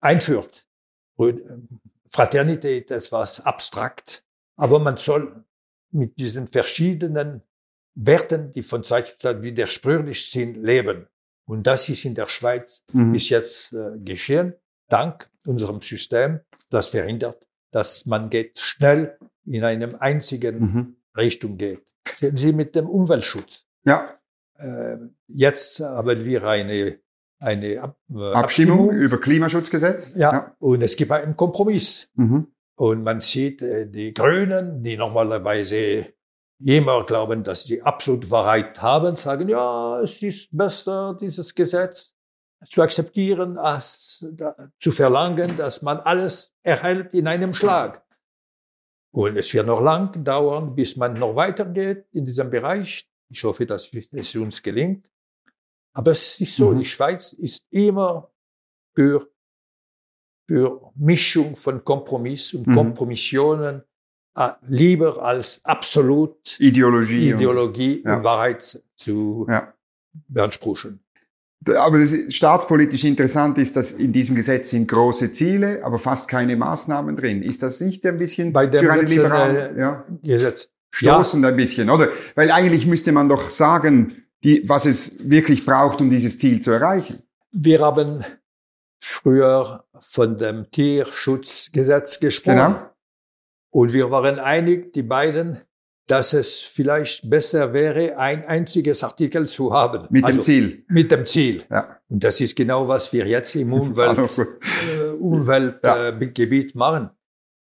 einführt, 0.00 0.65
Fraternität 2.10 2.90
ist 2.90 3.12
was 3.12 3.44
abstrakt, 3.44 4.24
aber 4.56 4.78
man 4.78 4.96
soll 4.96 5.44
mit 5.90 6.18
diesen 6.18 6.48
verschiedenen 6.48 7.42
Werten, 7.94 8.50
die 8.50 8.62
von 8.62 8.84
Zeit 8.84 9.08
zu 9.08 9.18
Zeit 9.18 9.42
widersprüchlich 9.42 10.30
sind, 10.30 10.56
leben. 10.56 11.06
Und 11.46 11.66
das 11.66 11.88
ist 11.88 12.04
in 12.04 12.14
der 12.14 12.28
Schweiz 12.28 12.84
mhm. 12.92 13.12
bis 13.12 13.28
jetzt 13.28 13.72
äh, 13.72 13.98
geschehen, 13.98 14.54
dank 14.88 15.30
unserem 15.46 15.80
System, 15.80 16.40
das 16.70 16.88
verhindert, 16.88 17.48
dass 17.70 18.06
man 18.06 18.30
geht 18.30 18.58
schnell 18.58 19.18
in 19.44 19.64
einem 19.64 19.96
einzigen 19.96 20.58
mhm. 20.58 20.96
Richtung 21.16 21.56
geht. 21.56 21.92
Sehen 22.14 22.36
Sie 22.36 22.52
mit 22.52 22.74
dem 22.74 22.88
Umweltschutz. 22.88 23.66
Ja. 23.84 24.18
Äh, 24.58 24.96
jetzt 25.28 25.80
haben 25.80 26.24
wir 26.24 26.44
eine, 26.44 26.98
eine 27.38 27.66
äh, 27.66 27.78
Abstimmung, 27.78 28.34
Abstimmung, 28.34 28.90
über 28.90 29.18
Klimaschutzgesetz. 29.18 30.14
Ja, 30.16 30.32
ja, 30.32 30.56
und 30.58 30.82
es 30.82 30.96
gibt 30.96 31.10
einen 31.10 31.36
Kompromiss. 31.36 32.10
Mhm. 32.14 32.48
Und 32.76 33.02
man 33.02 33.20
sieht 33.20 33.62
äh, 33.62 33.86
die 33.86 34.12
Grünen, 34.12 34.82
die 34.82 34.96
normalerweise 34.96 36.06
immer 36.58 37.04
glauben, 37.04 37.42
dass 37.42 37.64
sie 37.64 37.82
absolut 37.82 38.30
Wahrheit 38.30 38.80
haben, 38.80 39.16
sagen, 39.16 39.48
ja, 39.48 40.00
es 40.00 40.22
ist 40.22 40.56
besser, 40.56 41.16
dieses 41.20 41.54
Gesetz 41.54 42.14
zu 42.68 42.82
akzeptieren, 42.82 43.58
als 43.58 44.26
zu 44.78 44.92
verlangen, 44.92 45.56
dass 45.56 45.82
man 45.82 45.98
alles 46.00 46.54
erhält 46.62 47.12
in 47.12 47.28
einem 47.28 47.52
Schlag. 47.52 48.02
Und 49.12 49.36
es 49.36 49.52
wird 49.52 49.66
noch 49.66 49.80
lang 49.80 50.24
dauern, 50.24 50.74
bis 50.74 50.96
man 50.96 51.14
noch 51.14 51.36
weitergeht 51.36 52.06
in 52.12 52.24
diesem 52.24 52.50
Bereich. 52.50 53.06
Ich 53.28 53.44
hoffe, 53.44 53.66
dass 53.66 53.90
es 53.92 54.36
uns 54.36 54.62
gelingt. 54.62 55.08
Aber 55.96 56.10
es 56.10 56.38
ist 56.42 56.54
so, 56.54 56.72
mhm. 56.72 56.80
die 56.80 56.84
Schweiz 56.84 57.32
ist 57.32 57.66
immer 57.70 58.30
für, 58.94 59.30
für 60.46 60.92
Mischung 60.94 61.56
von 61.56 61.82
Kompromiss 61.84 62.52
und 62.52 62.66
mhm. 62.66 62.74
Kompromissionen 62.74 63.82
äh, 64.36 64.50
lieber 64.68 65.22
als 65.22 65.62
absolut 65.64 66.60
Ideologie, 66.60 67.30
Ideologie 67.30 67.96
und, 68.00 68.10
und 68.10 68.18
ja. 68.18 68.24
Wahrheit 68.24 68.82
zu 68.94 69.46
ja. 69.48 69.72
beanspruchen. 70.28 71.00
Aber 71.66 71.98
das 71.98 72.14
staatspolitisch 72.28 73.04
interessant 73.04 73.56
ist, 73.56 73.74
dass 73.74 73.92
in 73.92 74.12
diesem 74.12 74.36
Gesetz 74.36 74.68
sind 74.68 74.88
große 74.88 75.32
Ziele, 75.32 75.82
aber 75.82 75.98
fast 75.98 76.28
keine 76.28 76.56
Maßnahmen 76.56 77.16
drin. 77.16 77.42
Ist 77.42 77.62
das 77.62 77.80
nicht 77.80 78.04
ein 78.04 78.18
bisschen 78.18 78.52
für 78.52 78.92
einen 78.92 79.06
liberalen 79.06 79.78
ja, 79.78 80.04
Gesetz 80.22 80.68
stoßend 80.90 81.42
ja. 81.42 81.48
ein 81.48 81.56
bisschen, 81.56 81.88
oder? 81.88 82.10
Weil 82.34 82.50
eigentlich 82.50 82.86
müsste 82.86 83.12
man 83.12 83.30
doch 83.30 83.48
sagen, 83.48 84.25
die, 84.46 84.62
was 84.68 84.86
es 84.86 85.28
wirklich 85.28 85.66
braucht, 85.66 86.00
um 86.00 86.08
dieses 86.08 86.38
Ziel 86.38 86.60
zu 86.60 86.70
erreichen. 86.70 87.22
Wir 87.50 87.80
haben 87.80 88.24
früher 89.00 89.84
von 89.98 90.38
dem 90.38 90.70
Tierschutzgesetz 90.70 92.20
gesprochen. 92.20 92.56
Genau. 92.56 92.90
Und 93.70 93.92
wir 93.92 94.10
waren 94.12 94.38
einig, 94.38 94.92
die 94.92 95.02
beiden, 95.02 95.62
dass 96.06 96.32
es 96.32 96.60
vielleicht 96.60 97.28
besser 97.28 97.72
wäre, 97.72 98.16
ein 98.18 98.46
einziges 98.46 99.02
Artikel 99.02 99.48
zu 99.48 99.72
haben. 99.72 100.06
Mit 100.10 100.24
also, 100.24 100.38
dem 100.38 100.42
Ziel. 100.42 100.84
Mit 100.88 101.10
dem 101.10 101.26
Ziel. 101.26 101.64
Ja. 101.68 101.98
Und 102.08 102.22
das 102.22 102.40
ist 102.40 102.54
genau, 102.54 102.86
was 102.86 103.12
wir 103.12 103.26
jetzt 103.26 103.56
im 103.56 103.72
Umwelt, 103.72 104.38
äh, 104.38 105.08
Umweltgebiet 105.18 106.68
ja. 106.68 106.74
äh, 106.74 106.78
machen. 106.78 107.10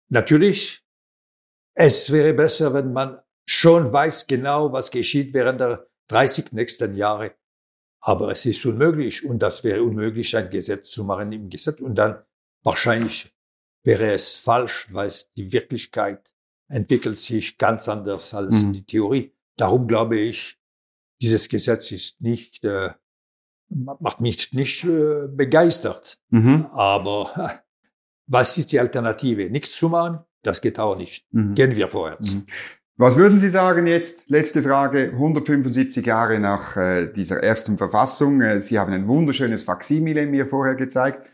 Natürlich, 0.09 0.83
es 1.75 2.11
wäre 2.11 2.33
besser, 2.33 2.73
wenn 2.73 2.91
man 2.91 3.19
schon 3.45 3.93
weiß 3.93 4.25
genau, 4.25 4.73
was 4.73 4.89
geschieht 4.89 5.35
während 5.35 5.61
der 5.61 5.90
30 6.07 6.51
nächsten 6.51 6.95
Jahre. 6.95 7.35
Aber 8.01 8.29
es 8.31 8.45
ist 8.45 8.65
unmöglich. 8.65 9.25
Und 9.25 9.39
das 9.39 9.63
wäre 9.63 9.83
unmöglich, 9.83 10.35
ein 10.35 10.49
Gesetz 10.49 10.89
zu 10.89 11.03
machen 11.03 11.31
im 11.31 11.49
Gesetz. 11.49 11.79
Und 11.81 11.95
dann 11.95 12.23
wahrscheinlich 12.63 13.31
wäre 13.83 14.11
es 14.11 14.35
falsch, 14.35 14.87
weil 14.91 15.11
die 15.37 15.51
Wirklichkeit 15.51 16.33
entwickelt 16.67 17.17
sich 17.17 17.57
ganz 17.57 17.87
anders 17.89 18.33
als 18.33 18.63
mhm. 18.63 18.73
die 18.73 18.85
Theorie. 18.85 19.35
Darum 19.57 19.87
glaube 19.87 20.17
ich, 20.17 20.57
dieses 21.21 21.49
Gesetz 21.49 21.91
ist 21.91 22.21
nicht, 22.21 22.63
äh, 22.63 22.91
macht 23.69 24.21
mich 24.21 24.53
nicht 24.53 24.83
äh, 24.85 25.27
begeistert. 25.27 26.19
Mhm. 26.29 26.67
Aber 26.71 27.61
was 28.27 28.57
ist 28.57 28.71
die 28.71 28.79
Alternative? 28.79 29.49
Nichts 29.49 29.75
zu 29.75 29.89
machen? 29.89 30.19
Das 30.43 30.61
geht 30.61 30.79
auch 30.79 30.95
nicht. 30.95 31.25
Mhm. 31.31 31.53
Gehen 31.53 31.75
wir 31.75 31.89
vorwärts. 31.89 32.37
Was 33.01 33.17
würden 33.17 33.39
Sie 33.39 33.49
sagen 33.49 33.87
jetzt? 33.87 34.29
Letzte 34.29 34.61
Frage. 34.61 35.09
175 35.13 36.05
Jahre 36.05 36.39
nach 36.39 36.77
äh, 36.77 37.11
dieser 37.11 37.41
ersten 37.41 37.79
Verfassung. 37.79 38.41
Äh, 38.41 38.61
Sie 38.61 38.77
haben 38.77 38.93
ein 38.93 39.07
wunderschönes 39.07 39.63
Faksimile 39.63 40.27
mir 40.27 40.45
vorher 40.45 40.75
gezeigt. 40.75 41.27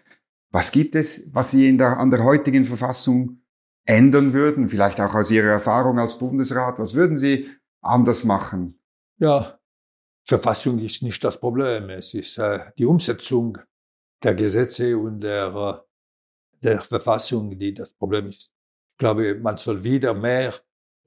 Was 0.50 0.72
gibt 0.72 0.96
es, 0.96 1.30
was 1.34 1.52
Sie 1.52 1.76
der, 1.76 1.98
an 1.98 2.10
der 2.10 2.24
heutigen 2.24 2.64
Verfassung 2.64 3.42
ändern 3.84 4.32
würden? 4.32 4.70
Vielleicht 4.70 5.02
auch 5.02 5.14
aus 5.14 5.30
Ihrer 5.30 5.50
Erfahrung 5.50 6.00
als 6.00 6.18
Bundesrat. 6.18 6.80
Was 6.80 6.94
würden 6.94 7.18
Sie 7.18 7.50
anders 7.82 8.24
machen? 8.24 8.80
Ja, 9.18 9.60
Verfassung 10.26 10.80
ist 10.80 11.04
nicht 11.04 11.22
das 11.22 11.38
Problem. 11.38 11.90
Es 11.90 12.14
ist 12.14 12.38
äh, 12.38 12.60
die 12.78 12.86
Umsetzung 12.86 13.58
der 14.24 14.36
Gesetze 14.36 14.98
und 14.98 15.20
der, 15.20 15.54
äh, 15.54 16.64
der 16.64 16.80
Verfassung, 16.80 17.60
die 17.60 17.74
das 17.74 17.94
Problem 17.94 18.30
ist. 18.30 18.54
Ich 18.94 19.00
glaube, 19.00 19.36
man 19.36 19.58
soll 19.58 19.84
wieder 19.84 20.14
mehr 20.14 20.54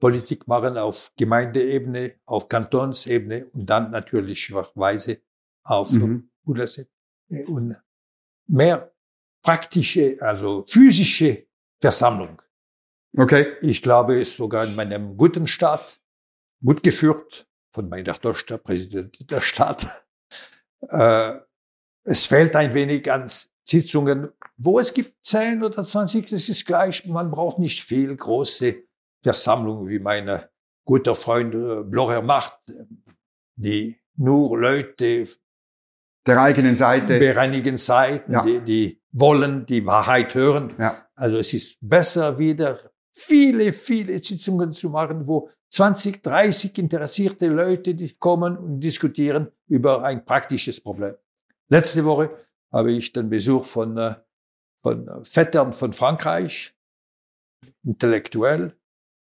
Politik 0.01 0.47
machen 0.47 0.77
auf 0.77 1.13
Gemeindeebene, 1.15 2.15
auf 2.25 2.49
Kantonsebene 2.49 3.45
und 3.53 3.69
dann 3.69 3.91
natürlich 3.91 4.51
weise 4.51 5.21
auf 5.63 5.91
mhm. 5.91 6.29
Bundesebene. 6.43 6.91
Und 7.47 7.77
mehr 8.47 8.91
praktische, 9.43 10.17
also 10.19 10.65
physische 10.67 11.47
Versammlung. 11.79 12.41
Okay. 13.15 13.53
Ich 13.61 13.81
glaube, 13.81 14.19
es 14.19 14.29
ist 14.29 14.37
sogar 14.37 14.65
in 14.65 14.75
meinem 14.75 15.15
guten 15.15 15.45
Staat, 15.47 16.01
gut 16.63 16.81
geführt 16.83 17.47
von 17.71 17.87
meiner 17.87 18.19
Tochter, 18.19 18.57
Präsident 18.57 19.31
der 19.31 19.39
Stadt. 19.39 19.85
Äh, 20.89 21.37
es 22.03 22.25
fehlt 22.25 22.55
ein 22.55 22.73
wenig 22.73 23.11
an 23.11 23.29
Sitzungen, 23.63 24.29
wo 24.57 24.79
es 24.79 24.95
gibt 24.95 25.23
10 25.23 25.63
oder 25.63 25.83
20, 25.83 26.27
das 26.27 26.49
ist 26.49 26.65
gleich, 26.65 27.05
man 27.05 27.29
braucht 27.29 27.59
nicht 27.59 27.83
viel 27.83 28.15
große 28.15 28.81
Versammlungen, 29.21 29.87
wie 29.87 29.99
meine 29.99 30.49
gute 30.85 31.15
Freund 31.15 31.53
äh, 31.55 31.83
Blocher 31.83 32.21
macht, 32.21 32.59
die 33.55 33.99
nur 34.15 34.57
Leute 34.57 35.27
der 36.25 36.41
eigenen 36.41 36.75
Seite, 36.75 37.19
der 37.19 37.37
eigenen 37.37 37.77
Seite, 37.77 38.31
ja. 38.31 38.43
die, 38.43 38.61
die 38.61 39.01
wollen 39.11 39.65
die 39.65 39.85
Wahrheit 39.85 40.35
hören. 40.35 40.71
Ja. 40.77 41.07
Also 41.15 41.37
es 41.37 41.53
ist 41.53 41.77
besser 41.81 42.37
wieder 42.37 42.91
viele, 43.13 43.73
viele 43.73 44.19
Sitzungen 44.19 44.71
zu 44.71 44.89
machen, 44.89 45.27
wo 45.27 45.49
20, 45.69 46.21
30 46.21 46.77
interessierte 46.77 47.47
Leute 47.47 47.95
die 47.95 48.13
kommen 48.13 48.57
und 48.57 48.79
diskutieren 48.79 49.51
über 49.67 50.03
ein 50.03 50.25
praktisches 50.25 50.81
Problem. 50.81 51.15
Letzte 51.69 52.03
Woche 52.03 52.29
habe 52.71 52.91
ich 52.91 53.11
den 53.13 53.29
Besuch 53.29 53.63
von, 53.65 53.97
äh, 53.97 54.15
von 54.81 55.23
Vettern 55.23 55.73
von 55.73 55.93
Frankreich, 55.93 56.75
intellektuell. 57.83 58.75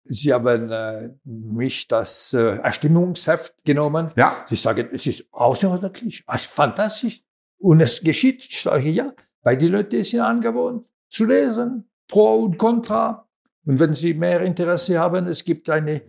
Sie 0.04 0.34
haben 0.34 0.72
äh, 0.72 1.10
mich 1.24 1.88
das 1.88 2.34
äh, 2.34 2.58
Erstimmungsheft 2.58 3.64
genommen. 3.64 4.12
Ja. 4.16 4.46
Sie 4.48 4.56
sagen, 4.56 4.90
es 4.92 5.06
ist 5.06 5.32
außerordentlich, 5.32 6.24
es 6.28 6.42
ist 6.42 6.52
fantastisch. 6.52 7.24
Und 7.60 7.80
es 7.80 8.02
geschieht. 8.02 8.44
Ich 8.44 8.62
sage, 8.62 8.90
ja, 8.90 9.14
weil 9.44 9.58
die 9.58 9.68
Leute 9.68 10.04
sind 10.04 10.22
angewohnt 10.22 10.88
zu 11.10 11.26
lesen, 11.26 11.90
pro 12.08 12.44
und 12.44 12.58
contra. 12.58 13.28
Und 13.66 13.80
wenn 13.80 13.94
Sie 13.94 14.16
mehr 14.16 14.42
Interesse 14.42 15.00
haben, 15.00 15.28
es 15.28 15.46
gibt 15.46 15.70
eine 15.70 16.02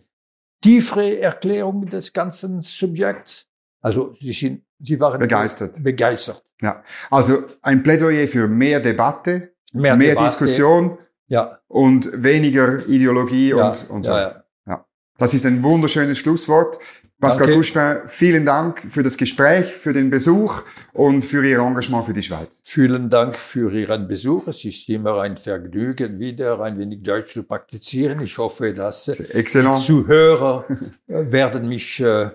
tiefere 0.63 1.21
Erklärung 1.21 1.87
des 1.87 2.13
ganzen 2.13 2.63
Subjekts. 2.63 3.49
Also 3.83 4.15
Sie, 4.19 4.33
sind, 4.33 4.65
Sie 4.79 4.99
waren 5.01 5.19
begeistert. 5.21 5.83
begeistert. 5.83 6.43
Ja, 6.63 6.83
also 7.11 7.45
ein 7.61 7.83
Plädoyer 7.83 8.27
für 8.29 8.47
mehr 8.47 8.81
Debatte, 8.81 9.55
mehr, 9.73 9.97
mehr 9.97 10.11
Debatte, 10.11 10.29
Diskussion 10.29 10.99
ja. 11.33 11.59
und 11.69 12.11
weniger 12.15 12.87
Ideologie 12.87 13.51
ja, 13.51 13.69
und, 13.69 13.91
und 13.91 14.05
so. 14.05 14.13
Ja, 14.13 14.45
ja. 14.67 14.85
Das 15.17 15.33
ist 15.33 15.47
ein 15.47 15.63
wunderschönes 15.63 16.19
Schlusswort. 16.19 16.79
Pascal 17.19 17.47
Danke. 17.49 18.03
Vielen 18.09 18.45
Dank 18.45 18.83
für 18.89 19.05
das 19.05 19.17
Gespräch, 19.17 19.67
für 19.67 19.93
den 19.93 20.11
Besuch 20.11 20.63
und 20.93 21.25
für 21.25 21.47
Ihr 21.47 21.61
Engagement 21.61 22.05
für 22.05 22.13
die 22.13 22.23
Schweiz. 22.23 22.61
Vielen 22.65 23.09
Dank 23.09 23.35
für 23.35 23.73
Ihren 23.73 24.09
Besuch. 24.09 24.49
Es 24.49 24.65
ist 24.65 24.89
immer 24.89 25.21
ein 25.23 25.37
Vergnügen, 25.37 26.19
wieder 26.19 26.61
ein 26.61 26.79
wenig 26.79 27.03
Deutsch 27.03 27.33
zu 27.33 27.45
praktizieren. 27.45 28.21
Ich 28.21 28.37
hoffe, 28.39 28.75
dass 28.75 29.09
Excellent. 29.09 29.79
die 29.79 29.83
Zuhörer 29.83 30.65
werden 31.07 31.69
mich 31.69 32.01
äh, 32.01 32.31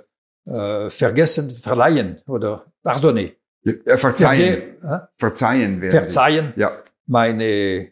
äh, 0.46 0.90
vergessen, 0.90 1.52
verleihen 1.52 2.22
oder 2.26 2.66
pardonner. 2.82 3.30
Ja, 3.64 3.98
verzeihen. 3.98 4.78
Verge 4.80 5.10
verzeihen 5.18 5.82
werden. 5.82 5.92
Verzeihen. 5.92 6.54
Ja. 6.56 6.72
Meine 7.08 7.92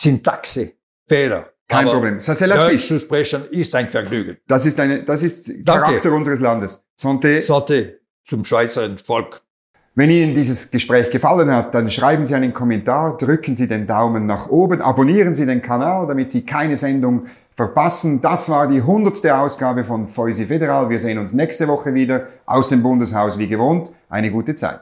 Syntaxe, 0.00 0.74
Fehler. 1.08 1.52
Kein 1.66 1.86
Aber 1.86 1.94
Problem. 1.94 2.20
Ça, 2.20 2.34
c'est 2.34 2.46
la 2.46 2.56
Deutsch 2.56 2.86
zu 2.86 3.00
sprechen 3.00 3.42
ist 3.50 3.74
ein 3.74 3.88
Vergnügen. 3.88 4.36
Das 4.46 4.64
ist 4.64 4.78
eine, 4.78 5.02
das 5.02 5.24
ist 5.24 5.48
Danke. 5.64 5.82
Charakter 5.82 6.12
unseres 6.12 6.40
Landes. 6.40 6.84
Santé. 6.96 7.40
Santé 7.40 7.96
zum 8.24 8.44
Schweizer 8.44 8.96
Volk. 8.98 9.42
Wenn 9.96 10.10
Ihnen 10.10 10.34
dieses 10.36 10.70
Gespräch 10.70 11.10
gefallen 11.10 11.50
hat, 11.50 11.74
dann 11.74 11.90
schreiben 11.90 12.26
Sie 12.26 12.34
einen 12.36 12.52
Kommentar, 12.52 13.16
drücken 13.16 13.56
Sie 13.56 13.66
den 13.66 13.88
Daumen 13.88 14.26
nach 14.26 14.48
oben, 14.48 14.80
abonnieren 14.80 15.34
Sie 15.34 15.46
den 15.46 15.60
Kanal, 15.60 16.06
damit 16.06 16.30
Sie 16.30 16.46
keine 16.46 16.76
Sendung 16.76 17.26
verpassen. 17.56 18.22
Das 18.22 18.48
war 18.48 18.68
die 18.68 18.80
hundertste 18.80 19.36
Ausgabe 19.36 19.84
von 19.84 20.06
Feusi 20.06 20.46
Federal. 20.46 20.88
Wir 20.88 21.00
sehen 21.00 21.18
uns 21.18 21.32
nächste 21.32 21.66
Woche 21.66 21.92
wieder 21.92 22.28
aus 22.46 22.68
dem 22.68 22.84
Bundeshaus 22.84 23.36
wie 23.36 23.48
gewohnt. 23.48 23.90
Eine 24.08 24.30
gute 24.30 24.54
Zeit. 24.54 24.80